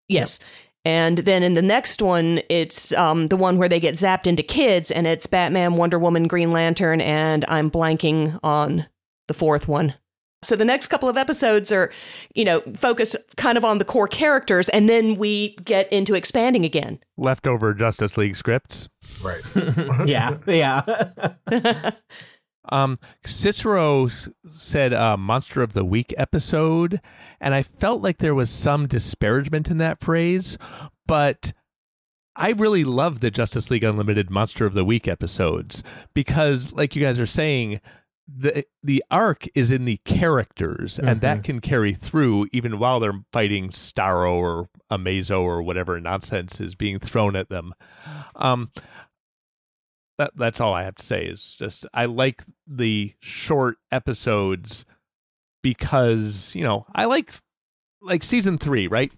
[0.09, 0.39] Yes.
[0.83, 4.43] And then in the next one, it's um, the one where they get zapped into
[4.43, 8.85] kids, and it's Batman, Wonder Woman, Green Lantern, and I'm blanking on
[9.27, 9.95] the fourth one.
[10.45, 11.91] So the next couple of episodes are,
[12.33, 16.63] you know, focused kind of on the core characters, and then we get into expanding
[16.65, 16.99] again.
[17.17, 18.89] Leftover Justice League scripts.
[19.23, 19.41] Right.
[20.05, 21.91] yeah, yeah.
[22.69, 26.99] Um, Cicero s- said uh, "Monster of the Week" episode,
[27.39, 30.57] and I felt like there was some disparagement in that phrase,
[31.05, 31.53] but
[32.35, 37.01] I really love the Justice League Unlimited Monster of the Week episodes because, like you
[37.03, 37.81] guys are saying,
[38.27, 43.23] the the arc is in the characters, and that can carry through even while they're
[43.31, 47.73] fighting Starro or Amazo or whatever nonsense is being thrown at them.
[48.35, 48.71] Um,
[50.17, 54.85] that that's all I have to say is just I like the short episodes
[55.61, 57.33] because, you know, I like
[58.01, 59.11] like season 3, right?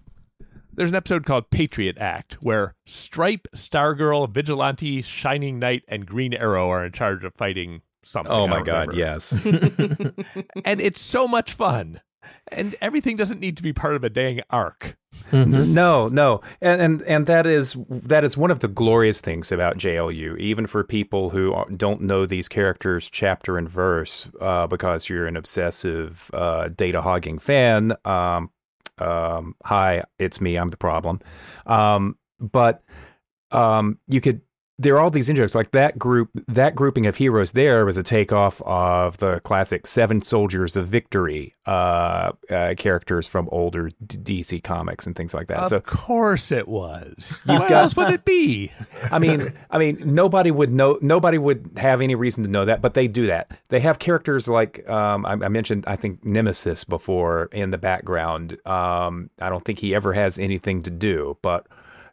[0.74, 6.70] There's an episode called Patriot Act where Stripe, Stargirl, Vigilante, Shining Knight and Green Arrow
[6.70, 8.32] are in charge of fighting something.
[8.32, 8.96] Oh my God, remember.
[8.96, 9.34] yes.
[10.66, 12.02] And it's so much fun.
[12.50, 14.98] And everything doesn't need to be part of a dang arc.
[15.32, 19.78] No, no, and, and and that is that is one of the glorious things about
[19.78, 20.38] JLU.
[20.40, 25.36] Even for people who don't know these characters chapter and verse, uh, because you're an
[25.36, 27.94] obsessive uh, data hogging fan.
[28.06, 28.52] Um,
[29.00, 30.56] um, hi, it's me.
[30.56, 31.20] I'm the problem.
[31.66, 32.84] Um, but
[33.52, 34.42] um, you could.
[34.80, 36.30] There are all these in-jokes like that group.
[36.48, 41.56] That grouping of heroes there was a takeoff of the classic Seven Soldiers of Victory
[41.66, 45.64] uh, uh, characters from older D- DC comics and things like that.
[45.64, 47.40] Of so course it was.
[47.46, 48.72] What else would it be?
[49.12, 51.00] I mean, I mean, nobody would know.
[51.02, 53.52] Nobody would have any reason to know that, but they do that.
[53.70, 55.86] They have characters like um, I, I mentioned.
[55.88, 58.58] I think Nemesis before in the background.
[58.66, 61.68] Um, I don't think he ever has anything to do, but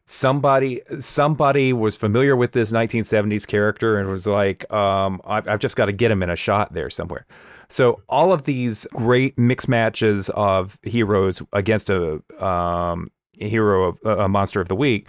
[0.06, 5.76] somebody somebody was familiar with this 1970s character and was like, um, I've, I've just
[5.76, 7.26] got to get him in a shot there somewhere.
[7.68, 14.28] So all of these great mixed matches of heroes against a um, hero of a
[14.28, 15.08] monster of the week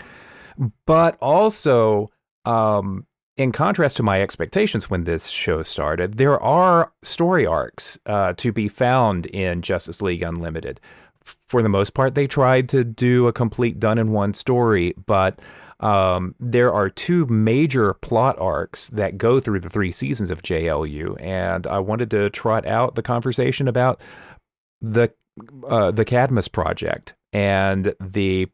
[0.86, 2.10] but also
[2.45, 3.05] um
[3.38, 8.51] in contrast to my expectations when this show started there are story arcs uh, to
[8.51, 10.79] be found in justice league unlimited
[11.48, 15.42] for the most part they tried to do a complete done in one story but
[15.80, 21.20] um, there are two major plot arcs that go through the three seasons of JLU,
[21.22, 24.02] and I wanted to trot out the conversation about
[24.82, 25.12] the
[25.68, 28.48] uh, the Cadmus project and the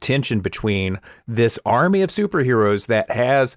[0.00, 3.54] tension between this army of superheroes that has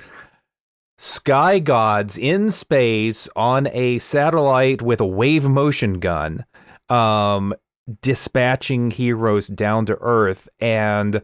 [1.00, 6.44] sky gods in space on a satellite with a wave motion gun
[6.90, 7.54] um
[8.02, 11.22] dispatching heroes down to earth and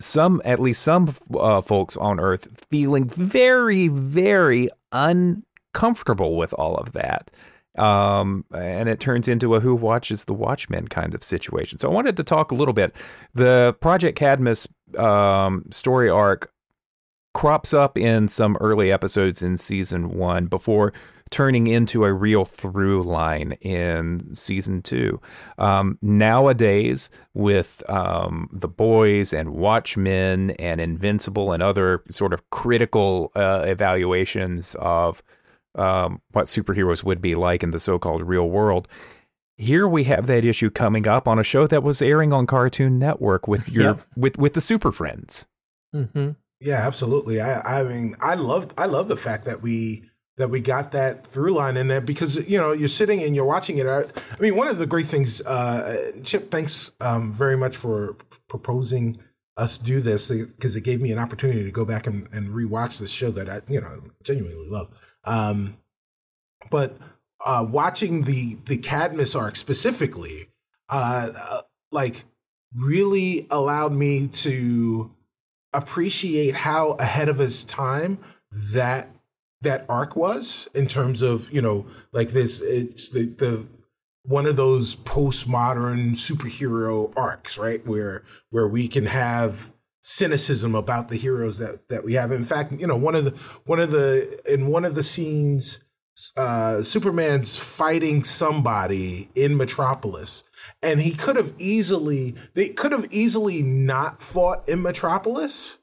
[0.00, 6.92] some at least some uh, folks on earth feeling very very uncomfortable with all of
[6.92, 7.30] that
[7.76, 11.78] um, and it turns into a who watches the Watchmen kind of situation.
[11.78, 12.94] So I wanted to talk a little bit.
[13.34, 16.52] The Project Cadmus um, story arc
[17.32, 20.92] crops up in some early episodes in season one before
[21.34, 25.20] turning into a real through line in season two.
[25.58, 33.32] Um, nowadays, with um, the boys and Watchmen and Invincible and other sort of critical
[33.34, 35.24] uh, evaluations of
[35.74, 38.86] um, what superheroes would be like in the so-called real world.
[39.56, 42.98] Here we have that issue coming up on a show that was airing on Cartoon
[43.00, 44.00] Network with your Yep.
[44.16, 45.46] with with the Super Friends.
[45.92, 47.40] hmm Yeah, absolutely.
[47.40, 51.26] I, I mean, I love, I love the fact that we that we got that
[51.26, 53.86] through line in there because you know you're sitting and you're watching it.
[53.86, 54.04] I,
[54.40, 58.16] mean, one of the great things, uh, Chip, thanks um, very much for
[58.48, 59.16] proposing
[59.56, 62.98] us do this because it gave me an opportunity to go back and, and rewatch
[62.98, 64.88] this show that I, you know, genuinely love.
[65.22, 65.76] Um,
[66.70, 66.96] but
[67.44, 70.48] uh, watching the the Cadmus arc specifically,
[70.88, 71.60] uh, uh,
[71.92, 72.24] like
[72.74, 75.12] really allowed me to
[75.72, 78.18] appreciate how ahead of his time
[78.50, 79.08] that
[79.64, 83.66] that arc was in terms of you know like this it's the the
[84.22, 87.86] one of those postmodern superhero arcs right?
[87.86, 92.32] Where where we can have cynicism about the heroes that that we have.
[92.32, 93.34] In fact you know one of the
[93.64, 95.80] one of the in one of the scenes
[96.36, 100.44] uh superman's fighting somebody in metropolis
[100.80, 105.78] and he could have easily they could have easily not fought in metropolis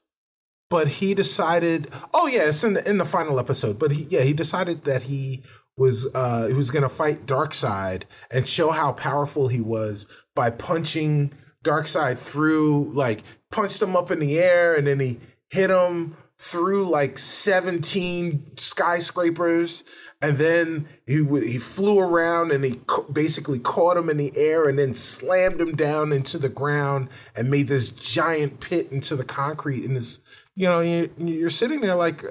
[0.72, 4.22] but he decided oh yeah it's in the in the final episode but he, yeah
[4.22, 5.42] he decided that he
[5.76, 11.34] was uh he was gonna fight Darkseid and show how powerful he was by punching
[11.62, 15.20] Darkseid through like punched him up in the air and then he
[15.50, 19.84] hit him through like 17 skyscrapers
[20.22, 22.80] and then he he flew around and he
[23.12, 27.50] basically caught him in the air and then slammed him down into the ground and
[27.50, 30.20] made this giant pit into the concrete and this
[30.54, 32.22] you know, you, you're sitting there like,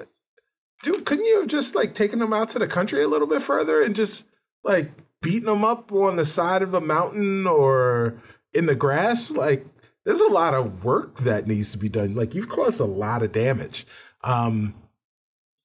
[0.82, 3.42] dude, couldn't you have just like taken them out to the country a little bit
[3.42, 4.26] further and just
[4.64, 8.20] like beating them up on the side of a mountain or
[8.52, 9.30] in the grass?
[9.30, 9.66] Like,
[10.04, 12.14] there's a lot of work that needs to be done.
[12.14, 13.86] Like, you've caused a lot of damage.
[14.22, 14.74] Um,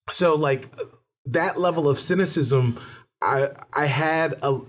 [0.10, 0.70] so like
[1.26, 2.80] that level of cynicism,
[3.22, 4.60] I I had a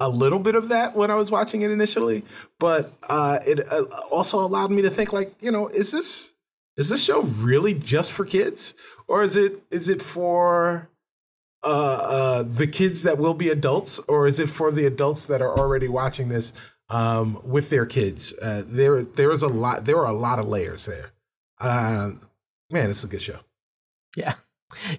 [0.00, 2.24] a little bit of that when I was watching it initially,
[2.58, 6.32] but uh, it uh, also allowed me to think like, you know, is this
[6.76, 8.74] is this show really just for kids?
[9.08, 10.90] Or is it is it for
[11.62, 13.98] uh, uh, the kids that will be adults?
[14.00, 16.52] Or is it for the adults that are already watching this
[16.88, 18.34] um, with their kids?
[18.40, 21.12] Uh, there there is a lot there are a lot of layers there.
[21.58, 22.12] Uh,
[22.70, 23.38] man it's a good show.
[24.16, 24.34] Yeah.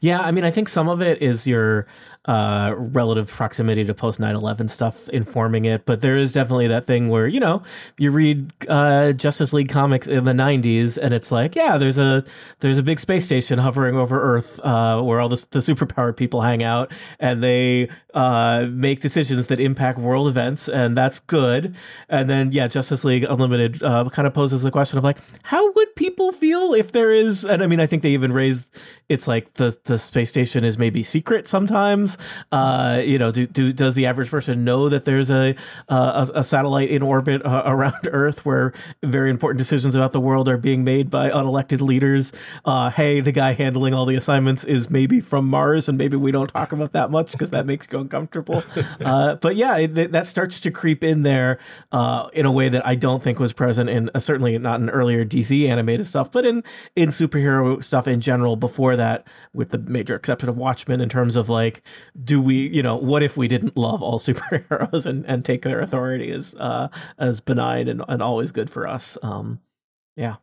[0.01, 1.85] Yeah, I mean, I think some of it is your
[2.27, 7.09] uh, relative proximity to post 9-11 stuff informing it, but there is definitely that thing
[7.09, 7.63] where, you know,
[7.97, 12.23] you read uh, Justice League comics in the 90s and it's like, yeah, there's a
[12.59, 16.41] there's a big space station hovering over Earth uh, where all the, the superpowered people
[16.41, 21.75] hang out and they uh, make decisions that impact world events, and that's good.
[22.09, 25.71] And then, yeah, Justice League Unlimited uh, kind of poses the question of like, how
[25.71, 28.65] would people feel if there is, and I mean, I think they even raised
[29.09, 32.16] it's like the the space station is maybe secret sometimes.
[32.51, 35.55] Uh, you know, do, do does the average person know that there's a
[35.87, 40.47] a, a satellite in orbit uh, around Earth where very important decisions about the world
[40.47, 42.33] are being made by unelected leaders?
[42.65, 46.31] Uh, hey, the guy handling all the assignments is maybe from Mars, and maybe we
[46.31, 48.63] don't talk about that much because that makes you uncomfortable.
[48.99, 51.59] Uh, but yeah, it, that starts to creep in there
[51.91, 54.89] uh, in a way that I don't think was present in uh, certainly not in
[54.89, 56.63] earlier DC animated stuff, but in
[56.95, 61.35] in superhero stuff in general before that with the major exception of Watchmen in terms
[61.35, 61.83] of like,
[62.23, 65.81] do we, you know, what if we didn't love all superheroes and, and take their
[65.81, 69.17] authority as uh, as benign and, and always good for us?
[69.21, 69.59] Um,
[70.15, 70.35] yeah.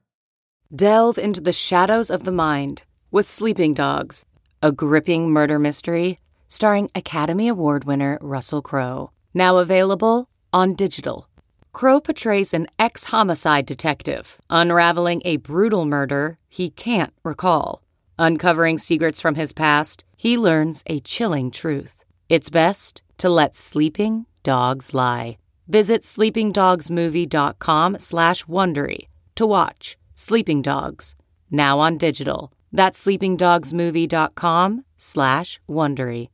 [0.75, 4.25] Delve into the shadows of the mind with Sleeping Dogs,
[4.63, 9.11] a gripping murder mystery starring Academy Award winner Russell Crowe.
[9.33, 11.29] Now available on digital.
[11.73, 17.84] Crowe portrays an ex homicide detective unraveling a brutal murder he can't recall.
[18.19, 22.05] Uncovering secrets from his past, he learns a chilling truth.
[22.29, 25.37] It's best to let sleeping dogs lie.
[25.67, 31.17] Visit sleepingdogsmovie.com slash Wondery to watch Sleeping Dogs,
[31.51, 32.53] now on digital.
[32.73, 36.29] That's sleepingdogsmovie.com slash Wondery.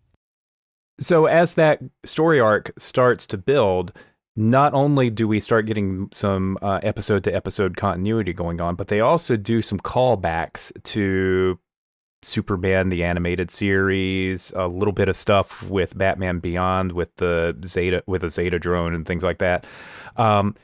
[1.01, 3.97] So as that story arc starts to build,
[4.37, 9.01] not only do we start getting some episode to episode continuity going on, but they
[9.01, 11.59] also do some callbacks to
[12.23, 18.03] Superman the animated series, a little bit of stuff with Batman Beyond with the Zeta
[18.07, 19.67] with a Zeta drone and things like that.
[20.17, 20.55] Um,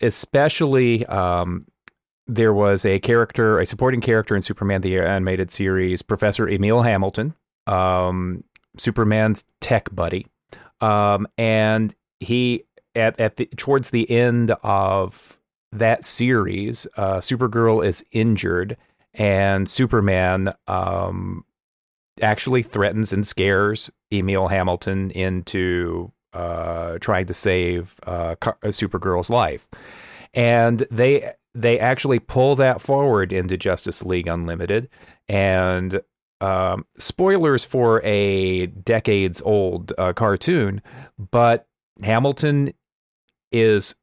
[0.00, 1.66] especially um,
[2.26, 7.34] there was a character, a supporting character in Superman the animated series, Professor Emil Hamilton,
[7.66, 8.42] um,
[8.76, 10.26] Superman's tech buddy,
[10.80, 12.64] um, and he
[12.94, 15.38] at at the towards the end of
[15.72, 18.76] that series, uh, Supergirl is injured
[19.14, 21.44] and Superman um,
[22.20, 29.68] actually threatens and scares Emil Hamilton into uh, trying to save uh, uh, Supergirl's life,
[30.32, 34.88] and they they actually pull that forward into Justice League Unlimited,
[35.28, 36.00] and
[36.40, 40.82] um, spoilers for a decades old uh, cartoon,
[41.30, 41.66] but
[42.02, 42.74] Hamilton
[43.52, 43.94] is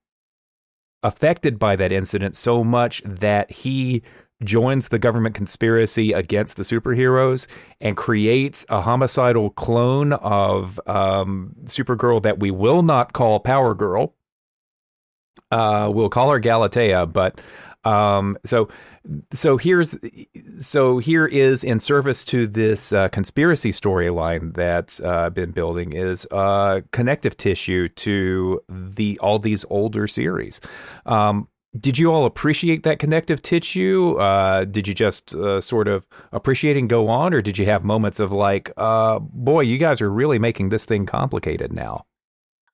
[1.04, 4.02] affected by that incident so much that he
[4.44, 7.48] joins the government conspiracy against the superheroes
[7.80, 14.16] and creates a homicidal clone of um, Supergirl that we will not call Power Girl.
[15.50, 17.42] Uh, we'll call her Galatea, but
[17.84, 18.70] um, so
[19.34, 19.98] so here's
[20.60, 26.28] so here is in service to this uh, conspiracy storyline that's uh, been building is
[26.32, 30.62] uh, connective tissue to the all these older series.
[31.06, 31.48] Um,
[31.80, 34.16] did you all appreciate that connective tissue?
[34.20, 37.84] Uh, did you just uh, sort of appreciate and go on, or did you have
[37.84, 42.06] moments of like, uh, boy, you guys are really making this thing complicated now?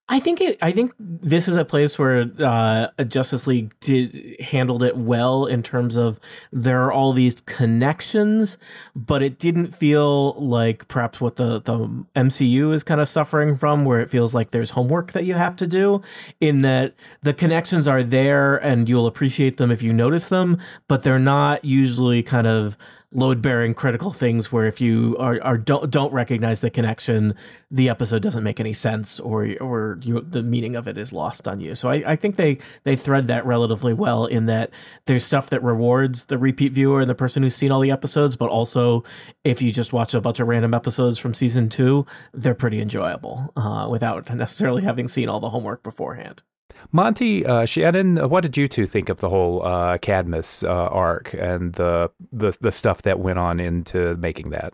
[0.09, 0.57] I think it.
[0.61, 5.61] I think this is a place where uh, Justice League did handled it well in
[5.61, 6.17] terms of
[6.53, 8.57] there are all these connections,
[8.95, 13.83] but it didn't feel like perhaps what the the MCU is kind of suffering from,
[13.83, 16.01] where it feels like there's homework that you have to do.
[16.39, 21.03] In that the connections are there and you'll appreciate them if you notice them, but
[21.03, 22.77] they're not usually kind of
[23.13, 27.33] load bearing critical things where if you are, are don't don't recognize the connection,
[27.71, 31.47] the episode doesn't make any sense or or you, the meaning of it is lost
[31.47, 31.73] on you.
[31.73, 34.71] So I, I think they they thread that relatively well in that
[35.05, 38.35] there's stuff that rewards the repeat viewer and the person who's seen all the episodes,
[38.35, 39.03] but also
[39.43, 43.53] if you just watch a bunch of random episodes from season two, they're pretty enjoyable
[43.55, 46.43] uh, without necessarily having seen all the homework beforehand.
[46.91, 51.33] Monty, uh, Shannon, what did you two think of the whole uh, Cadmus uh, arc
[51.33, 54.73] and the, the the stuff that went on into making that?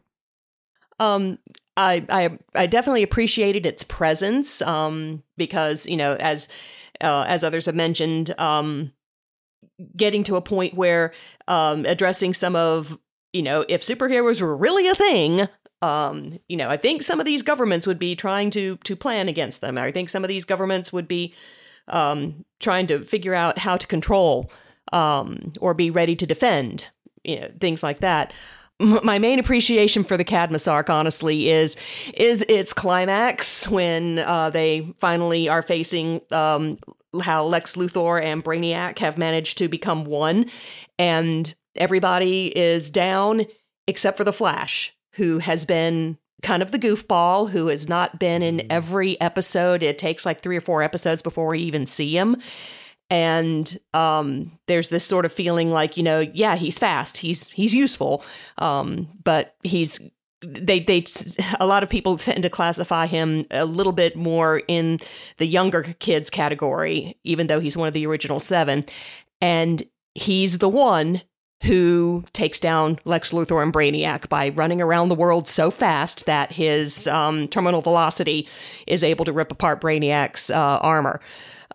[0.99, 1.39] Um,
[1.77, 4.61] I I I definitely appreciated its presence.
[4.61, 6.47] Um, because you know, as
[7.01, 8.91] uh, as others have mentioned, um,
[9.95, 11.13] getting to a point where
[11.47, 12.97] um, addressing some of
[13.33, 15.47] you know, if superheroes were really a thing,
[15.81, 19.27] um, you know, I think some of these governments would be trying to to plan
[19.27, 19.77] against them.
[19.77, 21.33] I think some of these governments would be
[21.87, 24.51] um, trying to figure out how to control
[24.91, 26.87] um, or be ready to defend,
[27.23, 28.33] you know, things like that.
[29.03, 31.77] my main appreciation for the Cadmus arc, honestly, is
[32.13, 36.77] is its climax when uh, they finally are facing um,
[37.21, 40.49] how Lex Luthor and Brainiac have managed to become one,
[40.97, 43.45] and everybody is down
[43.87, 48.43] except for the Flash, who has been kind of the goofball who has not been
[48.43, 48.67] in mm-hmm.
[48.69, 49.81] every episode.
[49.81, 52.37] It takes like three or four episodes before we even see him.
[53.09, 57.73] And um, there's this sort of feeling like, you know, yeah, he's fast, he's he's
[57.73, 58.23] useful,
[58.57, 59.99] um, but he's
[60.41, 61.03] they they
[61.59, 64.99] a lot of people tend to classify him a little bit more in
[65.37, 68.83] the younger kids category, even though he's one of the original seven.
[69.41, 69.83] And
[70.15, 71.21] he's the one
[71.63, 76.51] who takes down Lex Luthor and Brainiac by running around the world so fast that
[76.51, 78.47] his um, terminal velocity
[78.85, 81.21] is able to rip apart Brainiac's uh, armor.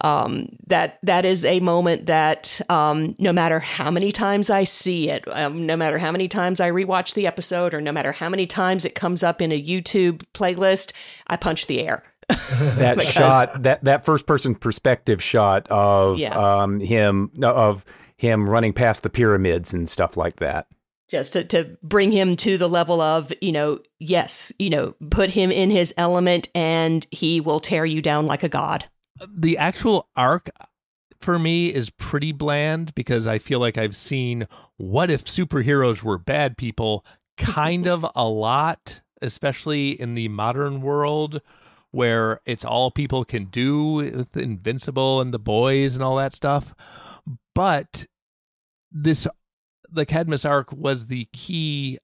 [0.01, 5.11] Um, that that is a moment that um, no matter how many times I see
[5.11, 8.29] it, um, no matter how many times I rewatch the episode, or no matter how
[8.29, 10.93] many times it comes up in a YouTube playlist,
[11.27, 12.05] I punch the air.
[12.29, 16.37] that because, shot, that that first person perspective shot of yeah.
[16.37, 17.85] um, him of
[18.19, 20.67] him running past the pyramids and stuff like that.
[21.09, 25.31] Just to, to bring him to the level of, you know, yes, you know, put
[25.31, 28.85] him in his element and he will tear you down like a god.
[29.27, 30.51] The actual arc
[31.21, 34.47] for me is pretty bland because I feel like I've seen
[34.77, 37.07] what if superheroes were bad people
[37.39, 41.41] kind of a lot, especially in the modern world
[41.91, 46.75] where it's all people can do with Invincible and the boys and all that stuff
[47.59, 48.07] but
[48.93, 49.27] this
[49.91, 51.99] the Cadmus arc was the key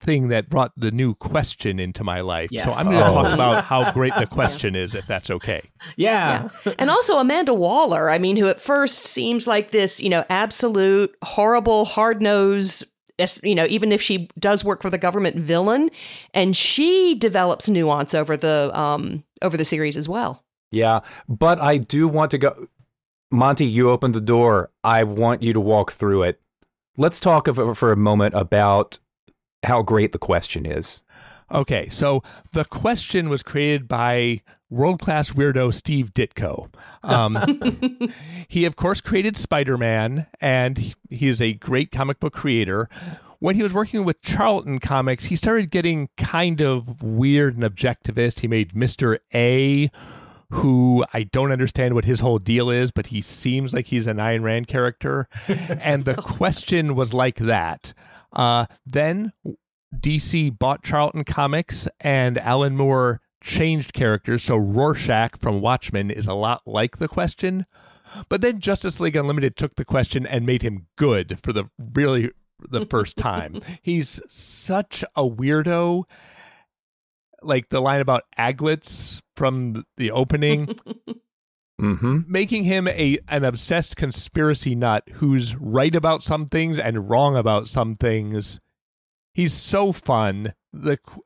[0.00, 2.50] thing that brought the new question into my life.
[2.50, 2.64] Yes.
[2.64, 3.22] So I'm going to oh.
[3.22, 5.70] talk about how great the question is, if that's okay.
[5.96, 6.48] Yeah.
[6.64, 6.74] yeah.
[6.80, 11.14] And also Amanda Waller, I mean, who at first seems like this, you know, absolute
[11.22, 12.84] horrible, hard nosed
[13.44, 15.88] you know, even if she does work for the government villain,
[16.34, 20.44] and she develops nuance over the um over the series as well.
[20.70, 22.66] Yeah, but I do want to go.
[23.30, 24.70] Monty, you opened the door.
[24.84, 26.40] I want you to walk through it.
[26.96, 28.98] Let's talk for a moment about
[29.62, 31.02] how great the question is.
[31.52, 32.22] Okay, so
[32.52, 36.72] the question was created by world class weirdo Steve Ditko.
[37.04, 38.12] Um,
[38.48, 42.88] he, of course, created Spider Man, and he is a great comic book creator.
[43.38, 48.40] When he was working with Charlton Comics, he started getting kind of weird and objectivist.
[48.40, 49.18] He made Mr.
[49.32, 49.90] A,
[50.50, 54.18] who I don't understand what his whole deal is, but he seems like he's an
[54.18, 55.28] Ayn Rand character.
[55.48, 57.92] and the question was like that.
[58.32, 59.32] Uh, then
[59.94, 64.42] DC bought Charlton Comics, and Alan Moore changed characters.
[64.42, 67.66] So Rorschach from Watchmen is a lot like the question.
[68.28, 72.30] But then Justice League Unlimited took the question and made him good for the really
[72.60, 73.60] the first time.
[73.82, 76.04] He's such a weirdo
[77.46, 80.78] like the line about aglets from the opening.
[81.78, 82.20] Mm-hmm.
[82.26, 87.68] making him a an obsessed conspiracy nut who's right about some things and wrong about
[87.68, 88.60] some things.
[89.34, 90.54] He's so fun.
[90.72, 91.20] The qu-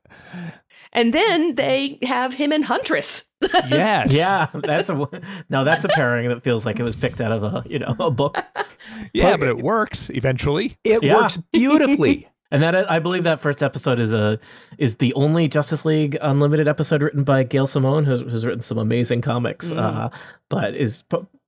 [0.91, 3.23] And then they have him and Huntress.
[3.69, 5.07] yes, Yeah, that's a
[5.49, 7.95] now that's a pairing that feels like it was picked out of a you know
[7.97, 8.43] a book.
[9.13, 10.75] yeah, but it works eventually.
[10.83, 11.15] It Yeah.
[11.15, 12.27] works beautifully.
[12.51, 14.39] And that I believe that first episode is a
[14.77, 18.77] is the only Justice League Unlimited episode written by Gail Simone, who has written some
[18.77, 19.71] amazing comics.
[19.71, 20.09] Uh,
[20.49, 21.03] but is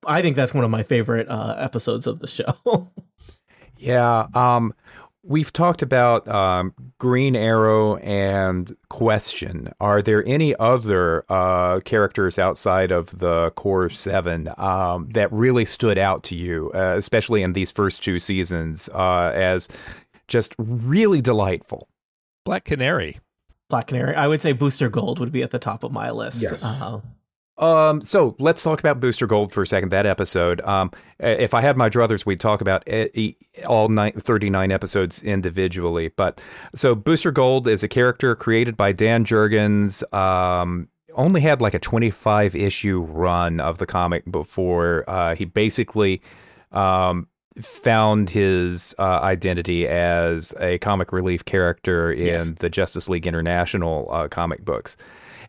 [0.08, 2.90] I think that's one of my favorite uh, episodes of the show.
[3.84, 4.28] Yeah.
[4.34, 4.74] Um,
[5.24, 9.74] we've talked about um, Green Arrow and Question.
[9.82, 15.98] Are there any other uh, characters outside of the core seven um, that really stood
[15.98, 19.68] out to you, uh, especially in these first two seasons, uh, as
[20.28, 21.88] just really delightful?
[22.46, 23.20] Black Canary.
[23.70, 24.16] Black Canary.
[24.16, 26.42] I would say Booster Gold would be at the top of my list.
[26.42, 26.64] Yes.
[26.64, 27.00] Uh,
[27.58, 29.90] Um, so let's talk about Booster Gold for a second.
[29.90, 30.60] That episode.
[30.62, 32.88] Um, if I had my druthers, we'd talk about
[33.68, 36.10] all nine, 39 episodes individually.
[36.10, 36.42] But
[36.74, 40.04] so Booster Gold is a character created by Dan Jurgens.
[40.14, 46.22] Um, only had like a 25 issue run of the comic before uh, he basically
[46.72, 47.28] um,
[47.62, 52.52] found his uh, identity as a comic relief character in Yes.
[52.52, 54.98] the Justice League International uh, comic books.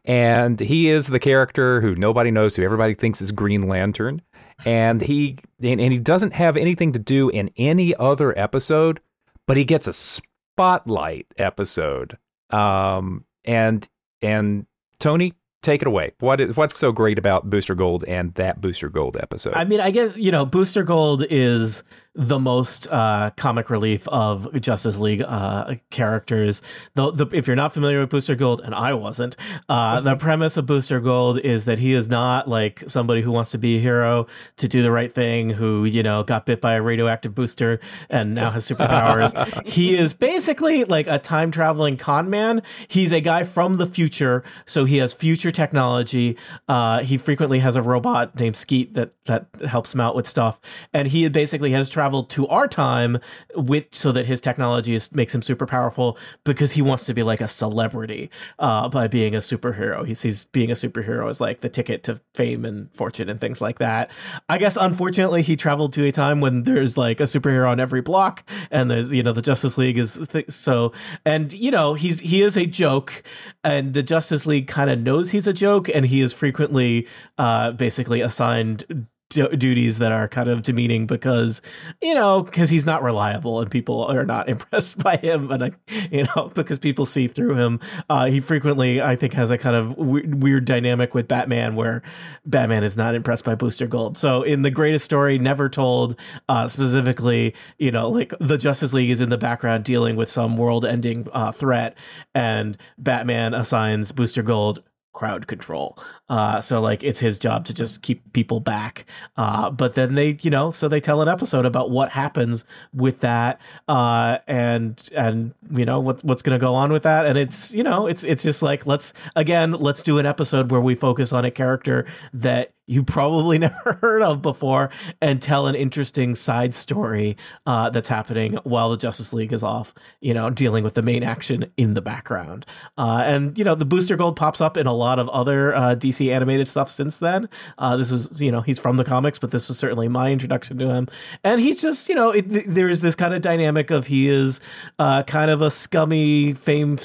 [0.05, 4.21] And he is the character who nobody knows, who everybody thinks is Green Lantern.
[4.67, 9.01] And he and, and he doesn't have anything to do in any other episode,
[9.47, 12.19] but he gets a spotlight episode.
[12.51, 13.89] Um, and
[14.23, 14.67] and
[15.01, 15.33] Tony,
[15.65, 16.13] take it away.
[16.21, 19.55] What is what's so great about Booster Gold and that Booster Gold episode?
[19.55, 21.83] I mean, I guess you know, Booster Gold is
[22.15, 26.63] the most uh, comic relief of Justice League uh, characters.
[26.95, 29.37] Though, the, if you're not familiar with Booster Gold, and I wasn't,
[29.69, 33.51] uh, the premise of Booster Gold is that he is not like somebody who wants
[33.51, 36.75] to be a hero to do the right thing, who you know got bit by
[36.75, 39.35] a radioactive booster and now has superpowers.
[39.67, 42.63] he is basically like a time traveling con man.
[42.87, 46.37] He's a guy from the future, so he has future technology.
[46.69, 50.61] Uh, he frequently has a robot named Skeet that that helps him out with stuff,
[50.93, 53.19] and he basically has traveled to our time
[53.55, 57.23] with so that his technology is, makes him super powerful because he wants to be
[57.23, 60.07] like a celebrity uh, by being a superhero.
[60.07, 63.61] He sees being a superhero as like the ticket to fame and fortune and things
[63.61, 64.11] like that.
[64.49, 68.01] I guess unfortunately he traveled to a time when there's like a superhero on every
[68.01, 70.93] block, and there's you know the Justice League is th- so,
[71.25, 73.23] and you know he's he is a joke,
[73.63, 77.07] and the Justice League kind of knows he's a joke, and he is frequently
[77.39, 81.61] uh, basically assigned du- duties that are kind of demeaning because
[82.01, 85.51] you know because he's not reliable and people are not impressed by him.
[85.51, 85.73] And I,
[86.11, 87.81] you know because people see through him.
[88.09, 92.03] Uh, he frequently i think has a kind of we- weird dynamic with batman where
[92.47, 94.17] batman is not impressed by booster gold.
[94.17, 96.19] So in the greatest story never told
[96.49, 100.57] uh, specifically you know like the justice league is in the background dealing with some
[100.57, 101.97] world ending uh, threat
[102.35, 104.83] and batman assigns booster gold
[105.15, 105.97] crowd control.
[106.29, 109.05] Uh, so like it's his job to just keep people back.
[109.37, 113.21] Uh, but then they, you know, so they tell an episode about what happens with
[113.21, 117.27] that, uh, and and you know what's what's going to go on with that.
[117.27, 120.81] And it's you know it's it's just like let's again let's do an episode where
[120.81, 125.75] we focus on a character that you probably never heard of before and tell an
[125.75, 130.85] interesting side story uh, that's happening while the Justice League is off, you know, dealing
[130.85, 132.67] with the main action in the background.
[132.99, 135.95] Uh, and, you know, the Booster Gold pops up in a lot of other uh,
[135.95, 137.49] DC animated stuff since then.
[137.79, 140.79] Uh, this is, you know, he's from the comics, but this was certainly my introduction
[140.79, 141.09] to him.
[141.43, 144.61] And he's just, you know, it, there's this kind of dynamic of he is
[144.99, 146.99] uh, kind of a scummy, fame,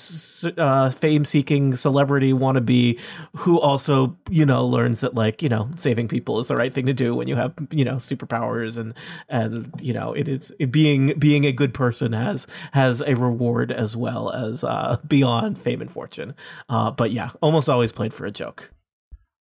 [0.58, 3.00] uh, fame seeking celebrity wannabe
[3.36, 6.86] who also, you know, learns that, like, you know, saving people is the right thing
[6.86, 8.94] to do when you have you know superpowers and
[9.30, 13.72] and you know it is it being being a good person has has a reward
[13.72, 16.36] as well as uh beyond fame and fortune
[16.70, 18.72] uh but yeah almost always played for a joke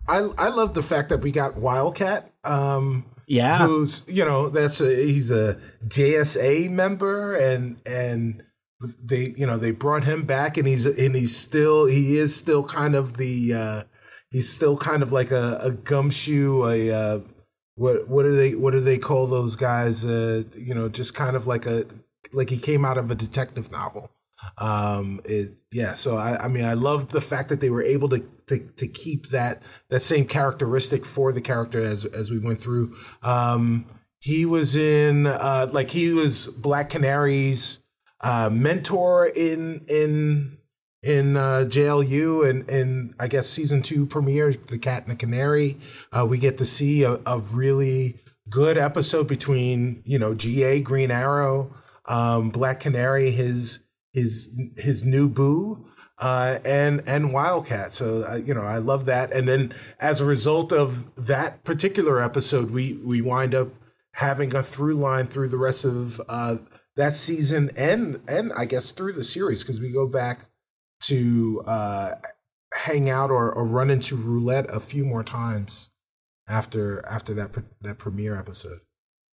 [0.09, 2.33] I I love the fact that we got Wildcat.
[2.45, 3.67] Um, Yeah.
[3.67, 8.43] who's you know that's a he's a JSA member and and
[9.03, 12.65] they you know they brought him back and he's and he's still he is still
[12.65, 13.83] kind of the uh
[14.31, 17.21] he's still kind of like a, a gumshoe a uh
[17.75, 21.37] what what do they what do they call those guys uh you know just kind
[21.37, 21.85] of like a
[22.33, 24.11] like he came out of a detective novel
[24.59, 28.09] um it yeah so i i mean i love the fact that they were able
[28.09, 32.59] to to, to keep that that same characteristic for the character as as we went
[32.59, 33.85] through um
[34.21, 37.81] he was in uh like he was black canary's
[38.21, 40.59] uh mentor in in
[41.03, 45.79] in uh, JLU and and I guess season two premiere, The Cat and the Canary.
[46.13, 48.19] Uh, we get to see a, a really
[48.49, 51.73] good episode between you know GA Green Arrow,
[52.07, 53.81] um, Black Canary, his
[54.13, 55.87] his his new boo.
[56.21, 59.33] Uh, and and Wildcat, so uh, you know I love that.
[59.33, 63.69] And then as a result of that particular episode, we we wind up
[64.15, 66.57] having a through line through the rest of uh,
[66.97, 70.47] that season and and I guess through the series because we go back
[71.03, 72.15] to uh,
[72.75, 75.91] hang out or, or run into roulette a few more times
[76.49, 78.81] after after that that premiere episode.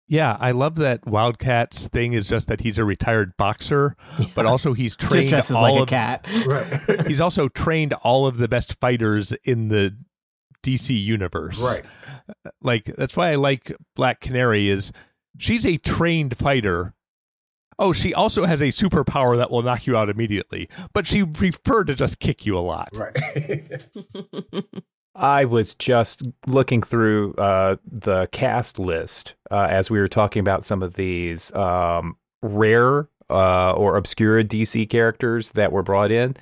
[0.08, 4.26] Yeah, I love that Wildcat's thing is just that he's a retired boxer, yeah.
[4.34, 6.26] but also he's trained just all like of, a cat.
[6.46, 7.06] Right.
[7.08, 9.96] he's also trained all of the best fighters in the
[10.62, 11.60] DC universe.
[11.60, 11.82] Right.
[12.60, 14.92] Like that's why I like Black Canary is
[15.38, 16.94] she's a trained fighter.
[17.78, 21.88] Oh, she also has a superpower that will knock you out immediately, but she preferred
[21.88, 22.88] to just kick you a lot.
[22.94, 23.82] Right.
[25.16, 30.64] I was just looking through uh, the cast list uh, as we were talking about
[30.64, 36.36] some of these um, rare uh, or obscure DC characters that were brought in,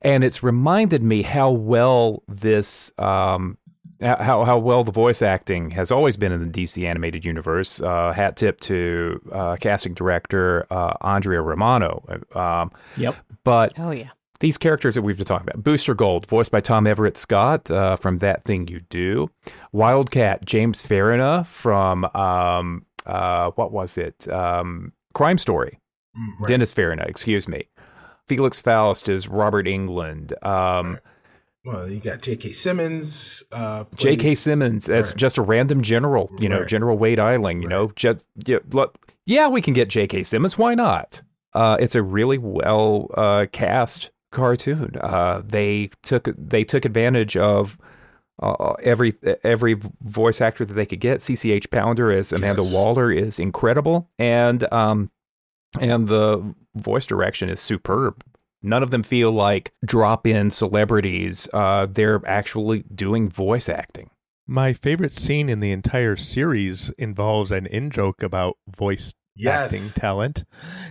[0.00, 2.92] and it's reminded me how well this.
[2.98, 3.58] Um,
[4.00, 7.80] how how well the voice acting has always been in the DC animated universe.
[7.80, 12.02] Uh, hat tip to uh, casting director uh, Andrea Romano.
[12.34, 13.14] Um, yep.
[13.44, 14.10] But oh yeah,
[14.42, 17.96] these characters that we've been talking about Booster Gold, voiced by Tom Everett Scott uh,
[17.96, 19.30] from That Thing You Do,
[19.72, 24.28] Wildcat, James Farina from, um, uh, what was it?
[24.28, 25.78] Um, Crime Story,
[26.14, 26.48] Mm, right.
[26.48, 27.68] Dennis Farina, excuse me.
[28.28, 30.32] Felix Faust is Robert Englund.
[30.46, 30.98] Um, Right.
[31.64, 32.52] Well, you got J.K.
[32.52, 33.42] Simmons.
[33.52, 34.34] Uh, J.K.
[34.34, 35.16] Simmons as Right.
[35.16, 36.68] just a random general, you know, Right.
[36.68, 40.22] General Wade Eiling, you know, just yeah, look, yeah, we can get J.K.
[40.24, 40.58] Simmons.
[40.58, 41.22] Why not?
[41.54, 44.96] Uh, it's a really well uh, cast cartoon.
[45.00, 47.78] Uh, they took they took advantage of
[48.42, 49.14] uh, every
[49.44, 51.20] every voice actor that they could get.
[51.20, 52.72] CCH Pounder as Amanda Yes.
[52.72, 55.10] Waller is incredible, and um,
[55.80, 58.24] and the voice direction is superb.
[58.62, 61.48] None of them feel like drop in celebrities.
[61.52, 64.10] Uh, they're actually doing voice acting.
[64.46, 69.72] My favorite scene in the entire series involves an in joke about voice Yes.
[69.72, 70.44] acting talent.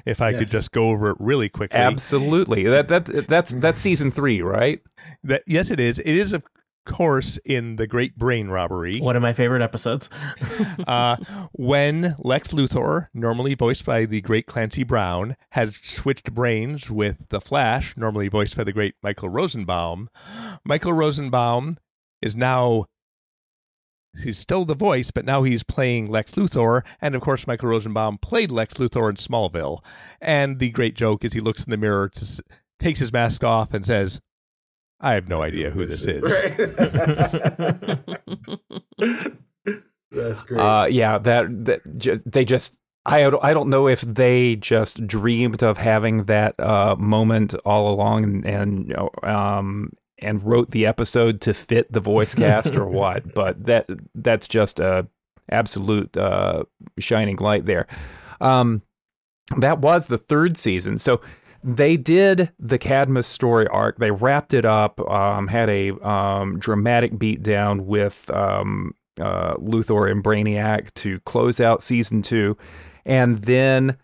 [0.05, 1.79] If I could just go over it really quickly.
[1.79, 2.63] Absolutely.
[2.63, 4.81] That that that's that's season three, right?
[5.23, 5.99] That yes, it is.
[5.99, 6.43] It is of
[6.85, 8.99] course in the Great Brain Robbery.
[8.99, 10.09] One of my favorite episodes.
[10.87, 11.17] uh,
[11.53, 17.41] when Lex Luthor, normally voiced by the great Clancy Brown, has switched brains with the
[17.41, 20.09] Flash, normally voiced by the great Michael Rosenbaum,
[20.65, 21.77] Michael Rosenbaum
[22.21, 22.85] is now.
[24.23, 26.83] He's still the voice, but now he's playing Lex Luthor.
[26.99, 29.83] And of course, Michael Rosenbaum played Lex Luthor in Smallville.
[30.19, 32.43] And the great joke is he looks in the mirror, to,
[32.79, 34.19] takes his mask off, and says,
[34.99, 36.21] I have no idea who this is.
[36.21, 36.57] Right.
[40.11, 40.59] That's great.
[40.59, 42.73] Uh, yeah, that that ju- they just
[43.05, 47.91] I don't, I don't know if they just dreamed of having that uh, moment all
[47.91, 49.91] along and, and you know, um
[50.21, 54.79] and wrote the episode to fit the voice cast or what, but that that's just
[54.79, 55.07] a
[55.49, 56.63] absolute uh,
[56.99, 57.87] shining light there.
[58.39, 58.81] Um,
[59.57, 61.21] that was the third season, so
[61.63, 63.97] they did the Cadmus story arc.
[63.97, 70.23] They wrapped it up, um, had a um, dramatic beatdown with um, uh, Luthor and
[70.23, 72.57] Brainiac to close out season two.
[73.05, 73.97] And then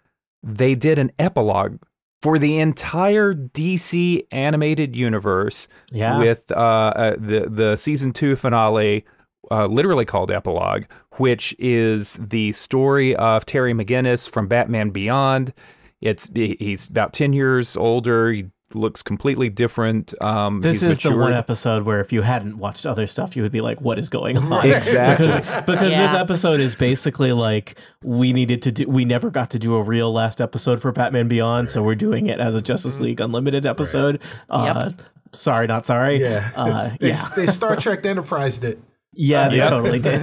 [0.43, 1.80] they did an epilogue
[2.28, 6.19] for the entire DC animated universe Yeah.
[6.19, 9.05] with uh, uh, the, the season two finale.
[9.49, 10.84] Uh, literally called epilogue,
[11.19, 15.53] which is the story of Terry McGinnis from Batman Beyond.
[16.01, 18.30] It's he's about ten years older.
[18.34, 20.13] He looks completely different.
[20.22, 23.41] Um, This he's is the one episode where if you hadn't watched other stuff, you
[23.43, 25.28] would be like, "What is going on?" Exactly.
[25.28, 28.86] because because this episode is basically like we needed to do.
[28.88, 32.28] We never got to do a real last episode for Batman Beyond, so we're doing
[32.28, 34.22] it as a Justice League Unlimited episode.
[34.49, 34.89] Uh,
[35.34, 36.22] Sorry, not sorry.
[36.22, 36.51] yeah.
[36.55, 38.82] uh, they, yeah, they Star Trek Enterprise did.
[39.13, 39.70] yeah, they Yeah.
[39.70, 40.22] totally did.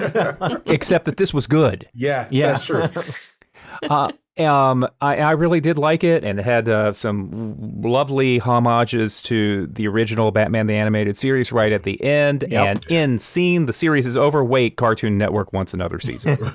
[0.67, 1.89] Except that this was good.
[1.95, 2.53] Yeah, Yeah.
[2.53, 2.89] that's true.
[3.89, 9.23] uh, um, I, I really did like it, and it had uh, some lovely homages
[9.23, 12.45] to the original Batman the Animated Series right at the end.
[12.49, 12.67] Yep.
[12.67, 14.45] And in scene, the series is over.
[14.45, 16.37] Wait, Cartoon Network wants another season.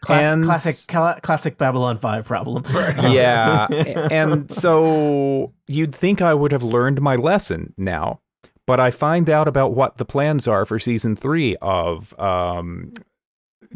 [0.00, 2.62] Classic, classic, cla- classic Babylon Five problem.
[3.10, 3.66] yeah,
[4.10, 8.20] and so you'd think I would have learned my lesson now,
[8.66, 12.92] but I find out about what the plans are for season three of um,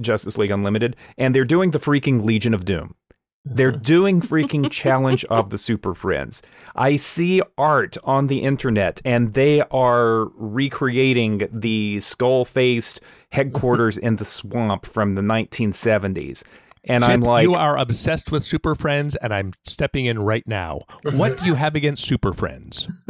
[0.01, 2.95] Justice League Unlimited, and they're doing the freaking Legion of Doom.
[3.45, 3.79] They're uh-huh.
[3.83, 6.43] doing freaking Challenge of the Super Friends.
[6.75, 13.01] I see art on the internet and they are recreating the skull faced
[13.33, 16.45] headquarters in the swamp from the 1970s.
[16.85, 20.47] And Chip, I'm like, you are obsessed with Super Friends, and I'm stepping in right
[20.47, 20.83] now.
[21.03, 22.89] What do you have against Super Friends?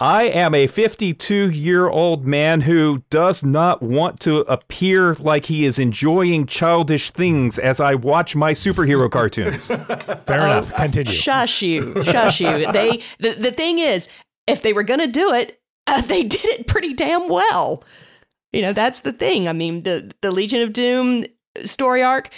[0.00, 5.64] I am a 52 year old man who does not want to appear like he
[5.64, 9.68] is enjoying childish things as I watch my superhero cartoons.
[9.68, 10.72] Fair enough.
[10.72, 11.12] Continue.
[11.12, 12.48] Shush you, shush you.
[12.72, 14.08] They the, the thing is,
[14.46, 17.82] if they were going to do it, uh, they did it pretty damn well.
[18.52, 19.48] You know, that's the thing.
[19.48, 21.24] I mean, the the Legion of Doom
[21.64, 22.30] story arc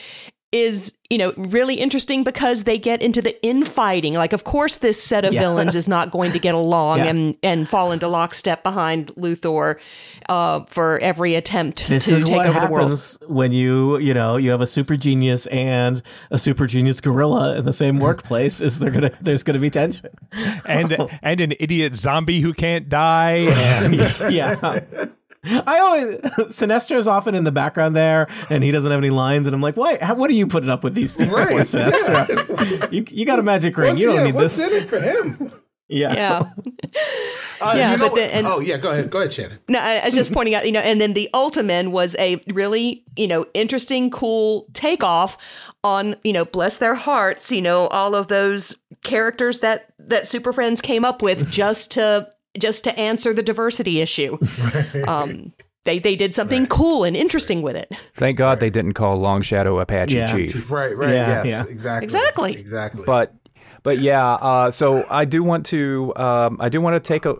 [0.52, 5.00] is you know really interesting because they get into the infighting like of course this
[5.02, 5.42] set of Yeah.
[5.42, 7.04] villains is not going to get along Yeah.
[7.06, 9.76] and and fall into lockstep behind luthor
[10.28, 13.98] uh, for every attempt This to is take what over the world happens when you,
[13.98, 17.98] you know, you have a super genius and a super genius gorilla in the same
[17.98, 18.60] workplace.
[18.60, 20.10] Is there gonna there's gonna be tension?
[20.66, 23.48] And and an idiot zombie who can't die.
[23.50, 23.94] And
[24.32, 24.78] yeah.
[25.44, 26.18] I always
[26.54, 29.76] Sinestro's often in the background there, and he doesn't have any lines, and I'm like,
[29.76, 29.98] "Why?
[30.00, 32.90] How, what are you putting up with these people, Right, for, Sinestro?
[32.92, 33.90] You, you got a magic ring.
[33.90, 35.52] What's, you don't yeah, need what's this." in it for him?
[35.92, 36.42] Yeah, yeah
[37.60, 39.58] Uh, Yeah, you know but the- and- oh yeah, go ahead, go ahead, Shannon.
[39.68, 42.40] No, I, I was just pointing out, you know, and then the Ultimen was a
[42.46, 45.36] really, you know, interesting, cool takeoff
[45.82, 48.72] on, you know, bless their hearts, you know, all of those
[49.02, 52.28] characters that that Super Friends came up with just to
[52.58, 54.38] just to answer the diversity issue.
[55.06, 55.52] Um,
[55.84, 57.90] they they did something cool and interesting with it.
[58.14, 60.26] Thank God they didn't call Long Shadow Apache Yeah.
[60.26, 60.70] Chief.
[60.70, 61.64] Right, right, Yeah, yes, yeah.
[61.72, 62.52] exactly, Exactly.
[62.54, 63.02] exactly.
[63.06, 63.34] But
[63.82, 67.34] but yeah, uh, so I do want to um, I do want to take a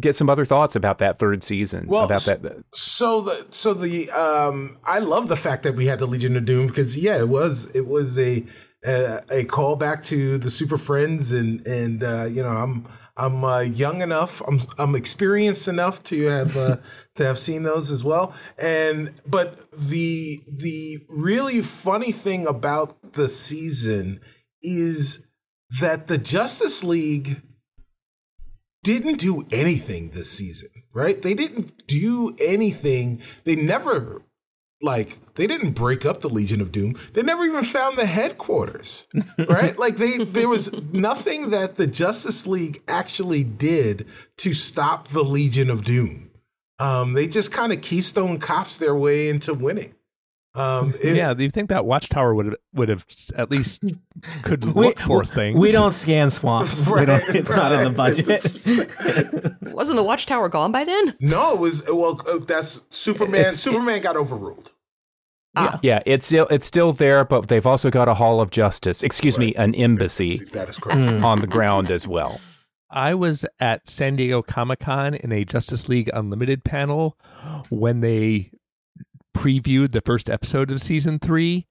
[0.00, 2.64] get some other thoughts about that third season Well, about that.
[2.72, 6.46] So the so the um I love the fact that we had the Legion of
[6.46, 8.44] Doom because yeah it was it was a
[8.86, 12.86] a, a callback to the Super Friends and and uh, you know I'm
[13.16, 16.76] I'm uh, young enough I'm I'm experienced enough to have uh,
[17.16, 23.28] to have seen those as well and but the the really funny thing about the
[23.28, 24.20] season
[24.62, 25.26] is
[25.80, 27.42] that the Justice League
[28.84, 31.20] didn't do anything this season, right?
[31.20, 33.22] They didn't do anything.
[33.44, 34.22] They never
[34.84, 36.96] like they didn't break up the Legion of Doom.
[37.12, 39.06] They never even found the headquarters,
[39.48, 39.76] right?
[39.78, 44.06] like they there was nothing that the Justice League actually did
[44.38, 46.30] to stop the Legion of Doom.
[46.78, 49.94] Um, they just kind of Keystone Cops their way into winning.
[50.56, 53.82] Um, it- yeah, do you think that Watchtower would have would have at least
[54.42, 55.58] could we, look for things?
[55.58, 56.88] we don't scan swamps.
[56.88, 57.96] we don't, Right, it's not in the right.
[57.96, 59.74] budget.
[59.74, 61.16] Wasn't the Watchtower gone by then?
[61.20, 62.20] no, it was well.
[62.28, 63.40] uh, That's Superman.
[63.40, 64.72] It's- Superman got overruled.
[65.82, 69.04] Yeah, it's still it's still there, but they've also got a Hall of Justice.
[69.04, 70.98] Excuse me, an embassy That is correct.
[71.24, 72.40] On the ground as well.
[72.90, 77.16] I was at San Diego Comic Con in a Justice League Unlimited panel
[77.68, 78.50] when they
[79.34, 81.66] previewed the first episode of season three.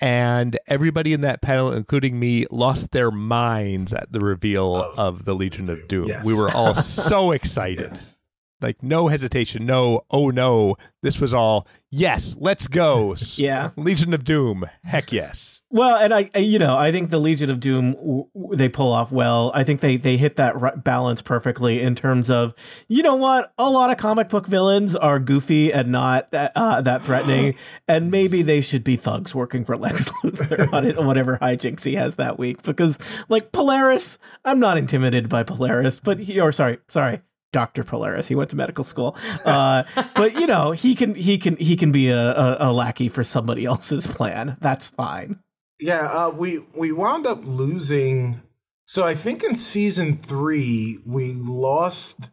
[0.00, 5.24] And everybody in that panel, including me, lost their minds at the reveal Of of
[5.24, 6.06] the Legion of Doom.
[6.08, 6.24] Yes.
[6.24, 7.90] We were all so excited.
[7.92, 8.18] Yes.
[8.60, 10.76] Like, no hesitation, no, oh no.
[11.02, 13.14] This was all, yes, let's go.
[13.36, 13.70] Yeah.
[13.76, 15.60] Legion of Doom, heck yes.
[15.70, 19.50] Well, and I, you know, I think the Legion of Doom they pull off well.
[19.54, 22.54] I think they they hit that r- balance perfectly in terms of,
[22.88, 26.80] you know what, a lot of comic book villains are goofy and not that, uh,
[26.82, 27.56] that threatening,
[27.88, 31.94] and maybe they should be thugs working for Lex Luthor on it, whatever hijinks he
[31.96, 32.62] has that week.
[32.62, 32.98] Because
[33.28, 37.20] like Polaris, I'm not intimidated by Polaris, but he, or sorry, sorry.
[37.54, 37.84] Dr.
[37.84, 38.28] Polaris.
[38.28, 39.16] He went to medical school.
[39.46, 39.84] Uh,
[40.14, 43.24] but you know, he can he can he can be a, a, a lackey for
[43.24, 44.58] somebody else's plan.
[44.60, 45.38] That's fine.
[45.80, 48.42] Yeah, uh, we we wound up losing.
[48.84, 52.28] So I think in season three we lost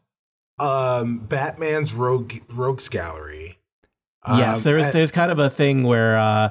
[0.60, 3.58] um, Batman's rogue rogues gallery.
[4.28, 6.50] Yes, Um, there's and- there's kind of a thing where uh,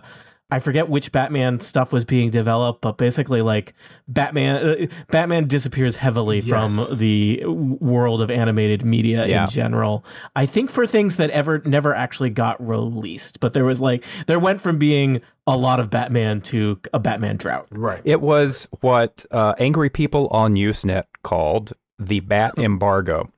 [0.50, 3.74] I forget which Batman stuff was being developed, but basically, like
[4.08, 6.48] Batman, uh, Batman disappears heavily Yes.
[6.48, 9.44] from the world of animated media Yeah.
[9.44, 10.04] in general.
[10.34, 14.38] I think for things that ever never actually got released, but there was like there
[14.38, 17.66] went from being a lot of Batman to a Batman drought.
[17.70, 18.00] right.
[18.04, 23.30] It was what uh, angry people on Usenet called the Bat embargo.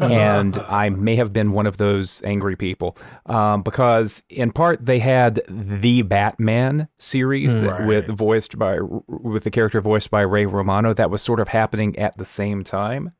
[0.00, 4.98] And I may have been one of those angry people um, because, in part, they
[4.98, 7.86] had the Batman series that, Right.
[7.86, 8.78] with voiced by
[9.08, 12.64] with the character voiced by Rino Romano that was sort of happening at the same
[12.64, 13.12] time,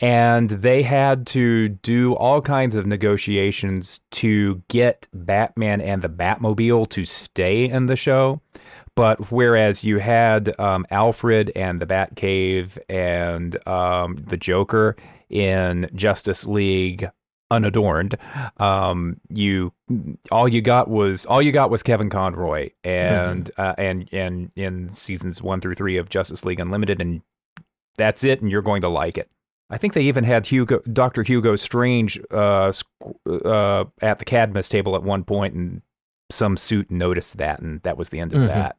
[0.00, 6.88] and they had to do all kinds of negotiations to get Batman and the Batmobile
[6.90, 8.40] to stay in the show.
[8.94, 14.96] but whereas you had um, Alfred and the Batcave and um, the Joker
[15.30, 17.10] in Justice League
[17.50, 18.16] unadorned,
[18.58, 19.72] um, you
[20.30, 24.90] all you got was all you got was Kevin Conroy and uh, and and in
[24.90, 27.22] seasons one through three of Justice League Unlimited, and
[27.96, 29.30] that's it, and you're going to like it.
[29.70, 32.72] I think they even had Hugo, Doctor Hugo Strange, uh,
[33.44, 35.82] uh, at the Cadmus table at one point, and
[36.30, 38.46] some suit noticed that, and that was the end of Mhm.
[38.48, 38.76] that.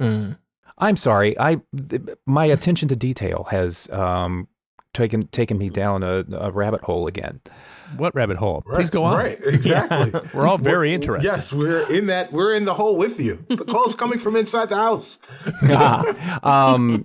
[0.00, 0.36] Mm.
[0.78, 4.46] I'm sorry, I th- my attention to detail has um,
[4.96, 7.40] taken taken me down a, a rabbit hole again.
[7.96, 8.64] What rabbit hole?
[8.66, 9.16] Right, Please go on.
[9.16, 10.12] Right, exactly.
[10.34, 11.24] We're all very interested.
[11.24, 12.32] Yes, we're in that.
[12.32, 13.44] We're in the hole with you.
[13.48, 15.20] The call's coming from inside the house.
[16.42, 17.04] um,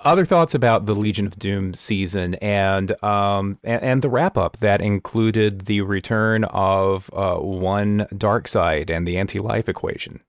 [0.00, 4.58] other thoughts about the Legion of Doom season and um, and, and the wrap up
[4.58, 10.20] that included the return of uh, one Darkseid and the anti life equation.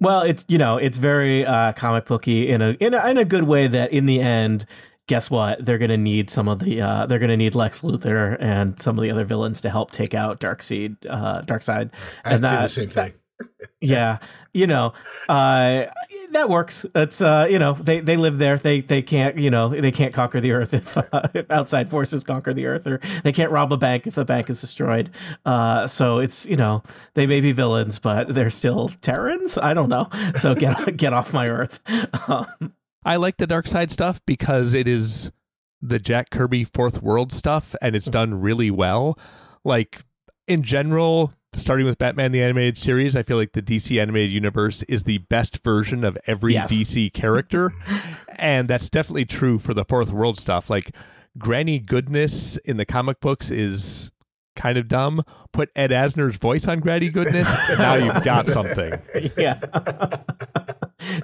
[0.00, 3.24] Well, it's you know it's very uh, comic booky in a, in a in a
[3.24, 3.66] good way.
[3.66, 4.64] That in the end,
[5.08, 5.64] guess what?
[5.64, 9.02] They're gonna need some of the uh, they're gonna need Lex Luthor and some of
[9.02, 11.90] the other villains to help take out Darkseid, uh, Darkseid,
[12.24, 13.14] I did the same thing.
[13.80, 14.18] yeah,
[14.52, 14.92] you know,
[15.28, 15.86] uh,
[16.32, 16.84] that works.
[16.94, 18.58] It's uh, you know, they they live there.
[18.58, 22.22] They they can't you know they can't conquer the earth if, uh, if outside forces
[22.22, 25.10] conquer the earth, or they can't rob a bank if the bank is destroyed.
[25.46, 26.82] Uh, so it's you know
[27.14, 29.56] they may be villains, but they're still Terrans.
[29.56, 30.08] I don't know.
[30.36, 31.80] So get get off my earth.
[32.28, 32.74] Um,
[33.04, 35.32] I like the Darkseid stuff because it is
[35.80, 39.18] the Jack Kirby fourth world stuff and it's done really well.
[39.64, 40.02] Like
[40.46, 44.82] in general, starting with Batman the animated series, I feel like the DC animated universe
[44.84, 46.72] is the best version of every Yes.
[46.72, 47.72] DC character.
[48.36, 50.68] and that's definitely true for the fourth world stuff.
[50.68, 50.94] Like
[51.38, 54.10] Granny Goodness in the comic books is
[54.56, 55.22] kind of dumb.
[55.52, 59.00] Put Ed Asner's voice on Granny Goodness, now you've got something.
[59.36, 59.60] yeah.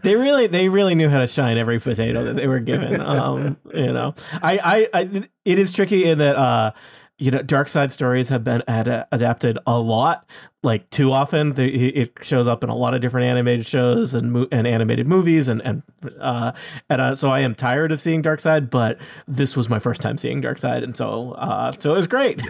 [0.03, 3.01] they really they really knew how to shine every potato that they were given.
[3.15, 6.73] Um, you know, I, I, I it is tricky in that uh,
[7.19, 10.29] you know, Darkseid stories have been ad- adapted a lot,
[10.65, 11.53] like too often.
[11.53, 15.07] They, it shows up in a lot of different animated shows and mo- and animated
[15.07, 15.83] movies, and and
[16.21, 16.53] uh,
[16.91, 18.69] and uh, so I am tired of seeing Darkseid.
[18.69, 18.99] But
[19.29, 22.43] this was my first time seeing Darkseid, and so uh, so it was great.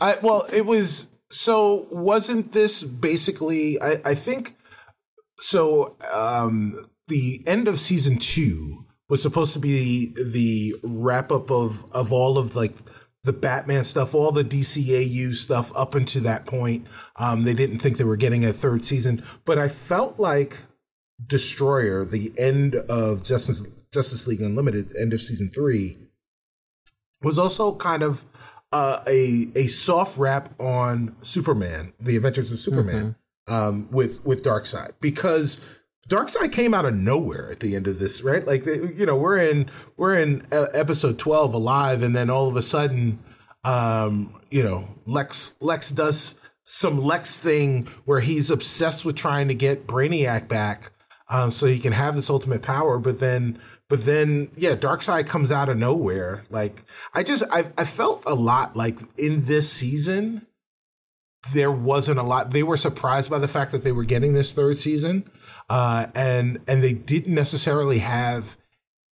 [0.00, 4.56] I well, it was so wasn't this basically I, I think
[5.38, 6.74] so um
[7.08, 12.38] the end of season two was supposed to be the wrap up of of all
[12.38, 12.74] of like
[13.24, 16.86] the Batman stuff, all the DCAU stuff up until that point.
[17.16, 20.58] Um they didn't think they were getting a third season, but I felt like
[21.24, 23.62] Destroyer, the end of Justice
[23.92, 25.96] Justice League Unlimited, end of season three,
[27.22, 28.24] was also kind of
[28.72, 33.14] uh, a a soft rap on Superman, the Adventures of Superman,
[33.48, 35.60] um, with with Darkseid because
[36.08, 38.46] Darkseid came out of nowhere at the end of this, right?
[38.46, 42.56] Like you know, we're in we're in uh, episode twelve alive, and then all of
[42.56, 43.18] a sudden,
[43.64, 49.54] um, you know, Lex Lex does some Lex thing where he's obsessed with trying to
[49.54, 50.92] get Brainiac back,
[51.28, 53.58] um, so he can have this ultimate power, but then.
[53.90, 56.44] But then, yeah, Darkseid comes out of nowhere.
[56.48, 60.46] Like, I just, I, I felt a lot like in this season,
[61.52, 62.50] there wasn't a lot.
[62.50, 65.24] They were surprised by the fact that they were getting this third season,
[65.68, 68.56] uh, and and they didn't necessarily have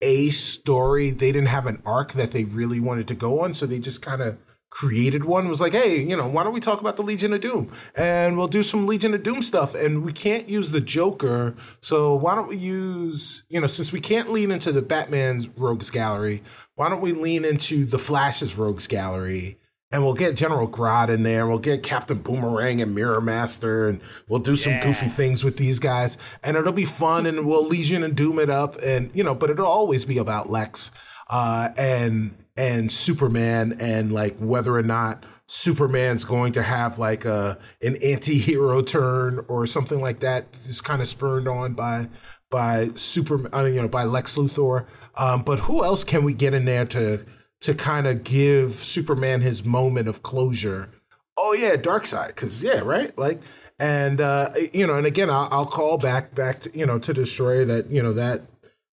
[0.01, 1.11] a story.
[1.11, 4.03] They didn't have an arc that they really wanted to go on, so they just
[4.03, 4.39] kind of
[4.71, 5.49] created one.
[5.49, 8.37] Was like, hey, you know, why don't we talk about the Legion of Doom, and
[8.37, 9.75] we'll do some Legion of Doom stuff.
[9.75, 14.01] And we can't use the Joker, so why don't we use, you know, since we
[14.01, 16.43] can't lean into the Batman's Rogues Gallery,
[16.77, 19.60] why don't we lean into the Flash's Rogues Gallery?
[19.93, 23.89] And we'll get General Grodd in there, and we'll get Captain Boomerang and Mirror Master,
[23.89, 27.67] and we'll do some goofy things with these guys, and it'll be fun, and we'll
[27.67, 30.93] Legion and Doom it up, and you know, but it'll always be about Lex,
[31.29, 37.59] uh, and and Superman, and like whether or not Superman's going to have like a
[37.83, 42.09] an anti-hero turn or something like that, just kind of spurned on by
[42.51, 44.87] by Superman, I mean, you know, by Lex Luthor.
[45.17, 47.25] Um, but who else can we get in there to
[47.61, 50.91] to kind of give Superman his moment of closure?
[51.37, 53.41] Oh yeah, Darkseid, because yeah, right, like,
[53.79, 57.13] and uh, you know, and again, I'll, I'll call back back to you know to
[57.13, 58.43] Destroyer that you know that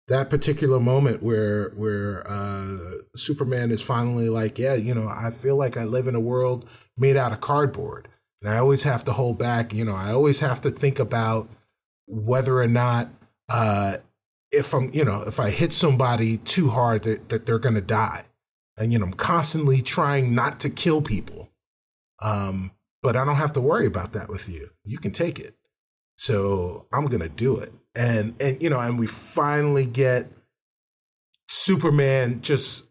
[0.08, 2.78] that particular moment where where uh,
[3.16, 6.68] Superman is finally like, yeah, you know, I feel like I live in a world
[6.98, 8.08] made out of cardboard,
[8.42, 9.74] and I always have to hold back.
[9.74, 11.50] You know, I always have to think about
[12.08, 13.10] whether or not
[13.50, 13.98] uh,
[14.52, 18.24] if I'm, you know, if I hit somebody too hard that, that they're to die.
[18.78, 21.50] And, you know, I'm constantly trying not to kill people.
[22.20, 22.72] Um,
[23.04, 24.72] but I don't have to worry about that with you.
[24.84, 25.56] You can take it.
[26.18, 27.72] So I'm to do it.
[27.96, 30.32] and and you know, and we finally get
[31.48, 32.86] Superman just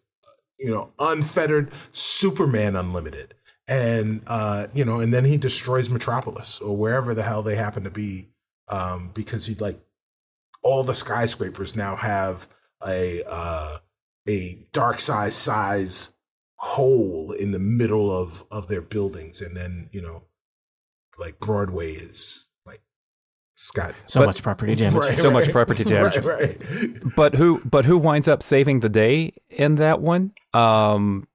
[0.59, 3.35] you know unfettered Superman Unlimited,
[3.69, 7.85] and uh, you know, and then he destroys Metropolis or wherever the hell they happen
[7.85, 8.29] to be,
[8.69, 9.81] um, because he'd like
[10.63, 12.49] all the skyscrapers now have
[12.87, 13.79] a uh,
[14.29, 16.13] a dark size size
[16.57, 20.23] hole in the middle of of their buildings, and then you know,
[21.19, 22.81] like Broadway is like
[23.55, 24.95] it's got So But- much property damage.
[24.95, 26.17] Right, So much property damage.
[26.19, 27.15] Right, right.
[27.17, 30.33] But who but who winds up saving the day in that one?
[30.55, 31.29] Um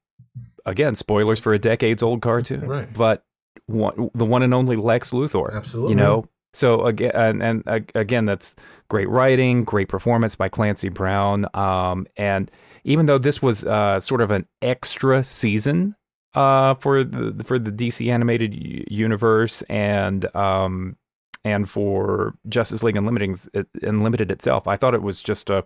[0.65, 2.67] again, spoilers for a decades old cartoon.
[2.67, 2.91] Right.
[2.93, 3.23] But
[3.67, 5.53] one, the one and only Lex Luthor.
[5.55, 5.91] Absolutely.
[5.91, 6.25] You know.
[6.53, 8.55] So again and, and uh, again that's
[8.89, 11.45] great writing, great performance by Clancy Brown.
[11.53, 12.51] Um and
[12.83, 15.95] even though this was uh sort of an extra season
[16.35, 18.53] uh for the for the DC animated
[18.89, 20.95] universe and um
[21.43, 23.35] and for Justice League Unlimited,
[23.81, 25.65] Unlimited itself, I thought it was just a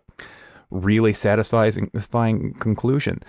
[0.71, 3.21] really satisfying, satisfying conclusion.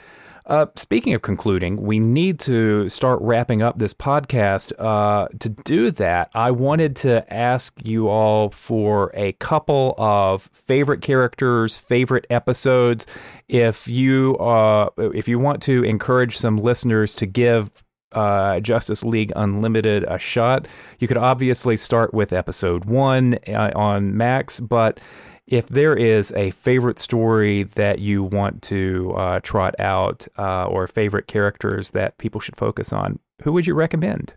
[0.47, 4.73] Uh, speaking of concluding, we need to start wrapping up this podcast.
[4.79, 11.03] Uh, to do that, I wanted to ask you all for a couple of favorite
[11.03, 13.07] characters, favorite episodes.
[13.49, 17.83] If you uh, if you want to encourage some listeners to give
[18.13, 20.67] uh, Justice League Unlimited a shot.
[20.99, 25.01] You could obviously start with episode one uh, on Max, but
[25.47, 30.87] if there is a favorite story that you want to uh, trot out uh, or
[30.87, 34.35] favorite characters that people should focus on, who would you recommend?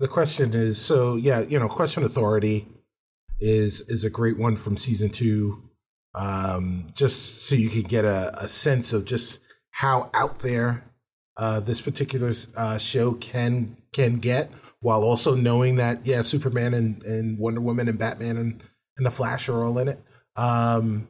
[0.00, 2.66] The question is so yeah, you know, question authority
[3.38, 5.62] is is a great one from season two.
[6.16, 10.84] Um, just so you can get a, a sense of just how out there
[11.36, 17.02] uh, this particular uh, show can can get, while also knowing that yeah, Superman and,
[17.04, 18.62] and Wonder Woman and Batman and,
[18.96, 20.00] and the Flash are all in it.
[20.36, 21.08] Um,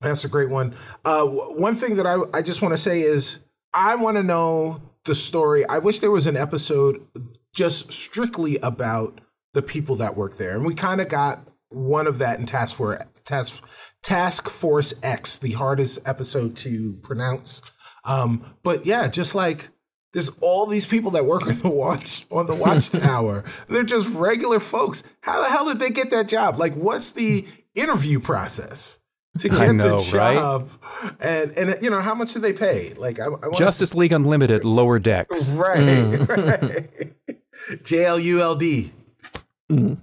[0.00, 0.74] that's a great one.
[1.04, 3.38] Uh, one thing that I I just want to say is
[3.74, 5.66] I want to know the story.
[5.66, 7.06] I wish there was an episode
[7.54, 9.20] just strictly about
[9.52, 12.76] the people that work there, and we kind of got one of that in Task
[12.76, 13.62] Force Task
[14.02, 17.62] Task Force X, the hardest episode to pronounce.
[18.04, 19.68] Um, but yeah, just like
[20.12, 23.44] there's all these people that work on the watch on the watchtower.
[23.68, 25.02] They're just regular folks.
[25.20, 26.58] How the hell did they get that job?
[26.58, 28.98] Like, what's the interview process
[29.38, 30.34] to get know, the right?
[30.34, 30.70] job?
[31.20, 32.94] And and you know how much do they pay?
[32.94, 35.50] Like, I, I Justice League Unlimited Lower Decks.
[35.50, 36.28] Right, mm.
[37.70, 37.84] right.
[37.84, 38.92] J L U L D.
[39.70, 39.96] Mm.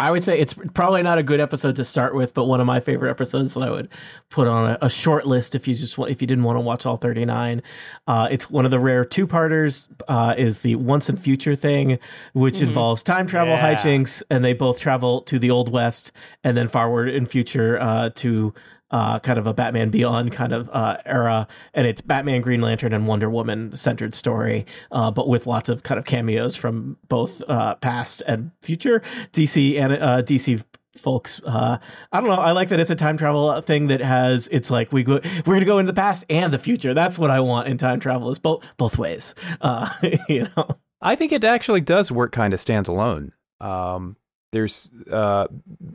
[0.00, 2.66] I would say it's probably not a good episode to start with, but one of
[2.68, 3.88] my favorite episodes that I would
[4.30, 6.60] put on a, a short list if you just want, if you didn't want to
[6.60, 7.62] watch all 39.
[8.06, 11.98] Uh, it's one of the rare two parters, uh, is the once and future thing,
[12.32, 13.74] which involves time travel Yeah.
[13.74, 16.12] hijinks, and they both travel to the old west
[16.44, 18.54] and then forward in future, uh, to,
[18.90, 22.92] uh, kind of a Batman Beyond kind of uh, era, and it's Batman, Green Lantern,
[22.92, 27.42] and Wonder Woman centered story, uh, but with lots of kind of cameos from both
[27.48, 30.64] uh, past and future DC and uh, DC
[30.96, 31.40] folks.
[31.44, 31.78] Uh,
[32.12, 32.36] I don't know.
[32.36, 34.48] I like that it's a time travel thing that has.
[34.48, 36.94] It's like we go, we're gonna go into the past and the future.
[36.94, 38.30] That's what I want in time travel.
[38.30, 39.34] Is both both ways.
[40.28, 40.78] You know.
[41.00, 43.30] I think it actually does work kind of standalone.
[43.60, 44.16] Um,
[44.52, 45.46] there's, uh,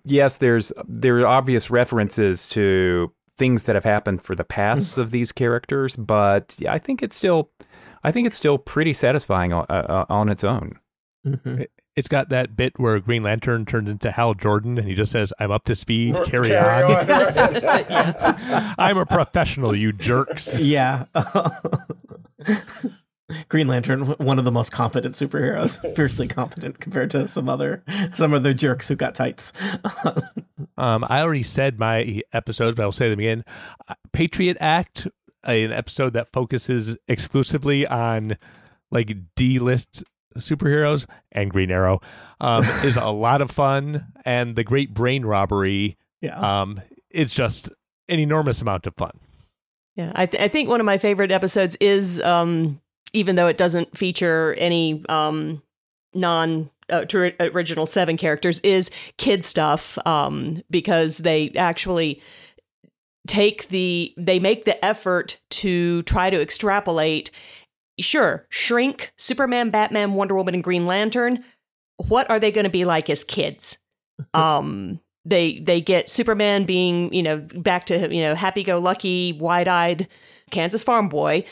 [0.06, 5.12] yes, there's there are obvious references to things that have happened for the pasts of
[5.12, 7.50] these characters, but yeah, I think it's still,
[8.04, 10.78] I think it's still pretty satisfying on, uh, on its own.
[11.26, 11.66] Mhm.
[11.96, 15.32] It's got that bit where Green Lantern turns into Hal Jordan and he just says,
[15.40, 16.92] I'm up to speed, carry, Carry on.
[16.92, 17.86] on, right.
[18.80, 20.60] I'm a professional, you jerks.
[20.60, 21.06] Yeah.
[23.50, 27.84] Green Lantern, one of the most competent superheroes, fiercely competent compared to some other
[28.16, 29.54] some other jerks who got tights.
[30.76, 33.44] Um, I already said my episodes, but I'll say them again.
[33.88, 35.08] Uh, Patriot Act,
[35.44, 38.38] an episode that focuses exclusively on
[38.90, 40.04] like D list
[40.36, 42.02] superheroes and Green Arrow,
[42.42, 44.06] um, is a lot of fun.
[44.26, 46.62] And the Great Brain Robbery, yeah.
[46.62, 46.82] um,
[47.12, 47.70] it's just
[48.10, 49.20] an enormous amount of fun.
[49.96, 52.82] Yeah, I, th- I think one of my favorite episodes is, um,
[53.14, 55.62] even though it doesn't feature any um,
[56.14, 57.06] non uh,
[57.40, 62.22] original seven characters, is kid stuff um, because they actually
[63.28, 67.32] take the they make the effort to try to extrapolate.
[68.00, 71.44] Sure, Shrink, Superman, Batman, Wonder Woman, and Green Lantern.
[72.08, 73.78] What are they going to be like as kids?
[74.34, 80.08] um they they get superman being you know back to you know happy-go-lucky wide-eyed
[80.52, 81.44] kansas farm boy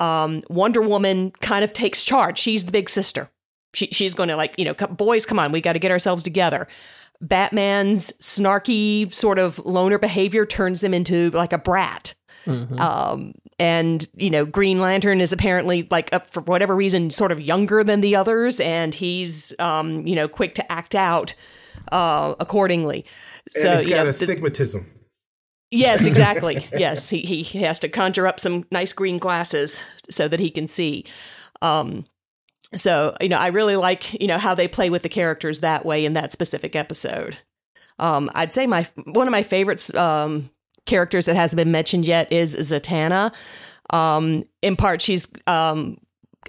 [0.00, 3.30] um wonder woman kind of takes charge she's the big sister
[3.74, 6.22] she, she's going to like you know boys come on we got to get ourselves
[6.22, 6.66] together
[7.22, 12.14] Batman's snarky sort of loner behavior turns him into like a brat.
[12.46, 12.80] Mhm.
[12.80, 17.38] Um, and you know, Green Lantern is apparently like up for whatever reason, sort of
[17.38, 21.34] younger than the others, and he's um, you know, quick to act out
[21.92, 23.04] uh, accordingly.
[23.54, 24.86] And So it's got yeah, a the- stigmatism.
[25.70, 26.66] Yes, exactly.
[26.72, 29.80] yes, he, he has to conjure up some nice green glasses
[30.10, 31.04] so that he can see.
[31.62, 32.06] Um,
[32.74, 35.84] so you know, I really like you know how they play with the characters that
[35.84, 37.38] way in that specific episode.
[37.98, 40.50] Um, I'd say my one of my favorites um,
[40.86, 43.32] characters that hasn't been mentioned yet is Zatanna.
[43.90, 45.98] Um, in part, she's um,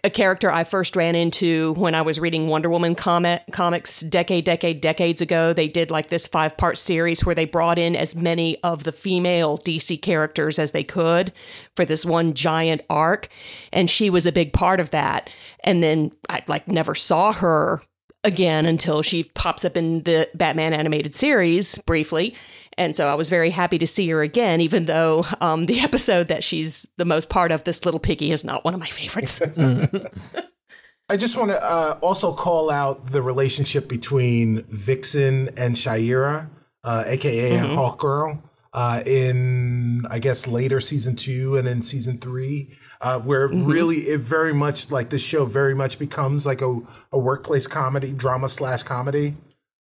[0.03, 4.45] a character I first ran into when I was reading Wonder Woman comic comics decade,
[4.45, 5.53] decade, decades ago.
[5.53, 8.91] They did like this five part series where they brought in as many of the
[8.91, 11.33] female DC characters as they could
[11.75, 13.27] for this one giant arc,
[13.71, 15.29] and she was a big part of that.
[15.63, 17.81] And then I like never saw her
[18.23, 22.35] again until she pops up in the Batman animated series briefly.
[22.77, 26.27] And so I was very happy to see her again, even though um, the episode
[26.29, 29.41] that she's the most part of, this little piggy, is not one of my favorites.
[31.09, 36.49] I just want to uh, also call out the relationship between Vixen and Shayera,
[36.83, 37.75] uh, aka Mhm.
[37.75, 38.41] Hawk Girl,
[38.73, 42.69] uh, in I guess later season two and in season three,
[43.01, 43.67] uh, where Mhm.
[43.67, 46.79] really it very much like this show very much becomes like a,
[47.11, 49.35] a workplace comedy, drama slash comedy,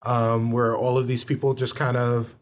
[0.03, 2.33] um, where all of these people just kind of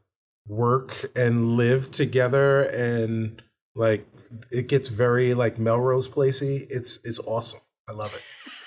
[0.48, 3.42] work and live together and
[3.76, 4.08] like
[4.52, 6.66] it gets very like Melrose Placey.
[6.70, 7.60] It's it's awesome.
[7.88, 8.22] I love it.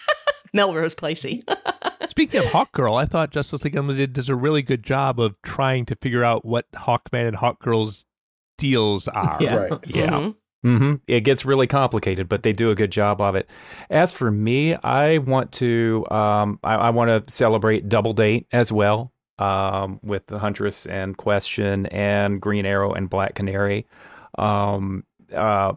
[0.52, 1.42] Melrose Placey.
[2.10, 5.86] Speaking of Hawkgirl, I thought Justice League Unlimited does a really good job of trying
[5.86, 8.04] to figure out what Hawkman and Hawkgirl's
[8.58, 9.38] deals are.
[9.40, 9.54] Yeah.
[9.56, 9.72] Right.
[9.86, 10.10] Yeah.
[10.10, 10.34] Mhm.
[10.62, 13.48] hmm It gets really complicated, but they do a good job of it.
[13.88, 18.72] As for me, I want to um, I, I want to celebrate Double Date as
[18.72, 23.86] well um, with the Huntress and Question and Green Arrow and Black Canary.
[24.38, 25.04] Um,
[25.34, 25.72] uh,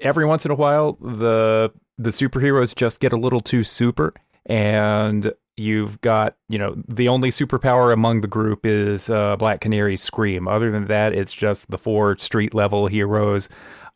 [0.00, 4.12] every once in a while, the the superheroes just get a little too super,
[4.46, 10.02] and you've got you know the only superpower among the group is uh, Black Canary's
[10.02, 10.48] scream.
[10.48, 13.48] Other than that, it's just the four street level heroes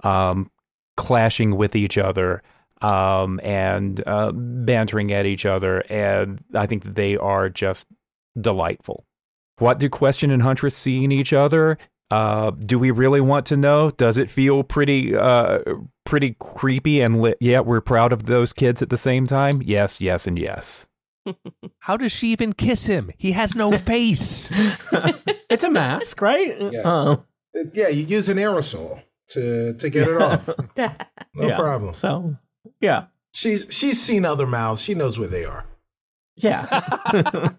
[0.05, 0.51] um,
[0.97, 2.43] clashing with each other
[2.83, 7.89] um, and uh, bantering at each other, and I think they are just
[8.41, 9.05] delightful.
[9.59, 11.79] What do Question and Huntress see in each other?
[12.11, 13.91] Uh, do we really want to know?
[13.91, 15.61] Does it feel pretty, uh,
[16.05, 17.01] pretty creepy?
[17.01, 19.63] And li- yet we're proud of those kids at the same time.
[19.63, 20.87] Yes, yes, and yes.
[21.79, 23.11] How does she even kiss him?
[23.17, 24.51] He has no face.
[25.49, 26.55] it's a mask, right?
[26.61, 26.83] Yes.
[26.85, 27.25] Oh,
[27.73, 30.49] Yeah, you use an aerosol to to get it off.
[30.77, 31.57] No Yeah.
[31.57, 31.95] problem.
[31.95, 32.37] so
[32.81, 34.83] yeah, She's she's seen other mouths.
[34.83, 35.65] She knows where they are.
[36.43, 37.51] Yeah.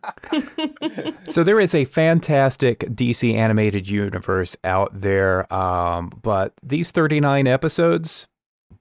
[1.25, 8.27] so there is a fantastic DC animated universe out there, um, but these 39 episodes,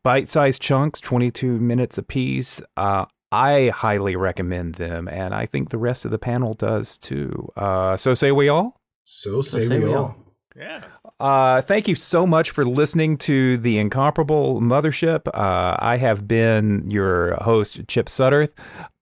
[0.03, 2.61] bite-sized chunks, 22 minutes apiece.
[2.77, 7.49] Uh, I highly recommend them, and I think the rest of the panel does too.
[7.57, 8.77] Uh, so say we all.
[9.05, 10.05] So say, say we we all.
[10.05, 10.17] all.
[10.57, 10.85] yeah.
[11.23, 15.29] Uh, thank you so much for listening to the Incomparable Mothership.
[15.29, 18.53] Uh, I have been your host, Chip Sudderth.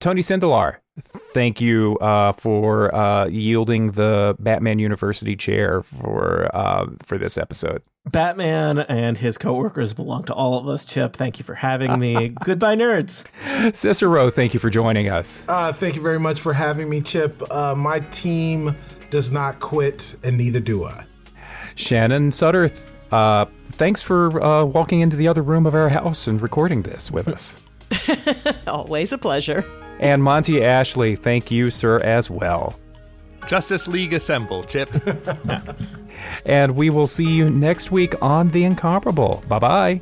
[0.00, 0.76] Tony Sindelar,
[1.32, 7.80] thank you uh, for uh, yielding the Batman University chair for uh, for this episode.
[8.10, 10.84] Batman and his coworkers belong to all of us.
[10.84, 12.28] Chip, thank you for having me.
[12.44, 13.24] Goodbye, nerds.
[13.74, 15.42] Cicero, thank you for joining us.
[15.48, 17.42] Uh, thank you very much for having me, Chip.
[17.50, 18.76] Uh, my team
[19.08, 21.06] does not quit, and neither do I.
[21.74, 26.40] Shannon Sudderth, uh, thanks for uh, walking into the other room of our house and
[26.40, 27.56] recording this with us.
[28.66, 29.64] Always a pleasure.
[29.98, 32.78] and Monty Ashley, thank you, sir, as well.
[33.48, 34.90] Justice League Assemble, Chip.
[36.44, 39.42] And we will see you next week on The Incomparable.
[39.48, 40.00] Bye bye.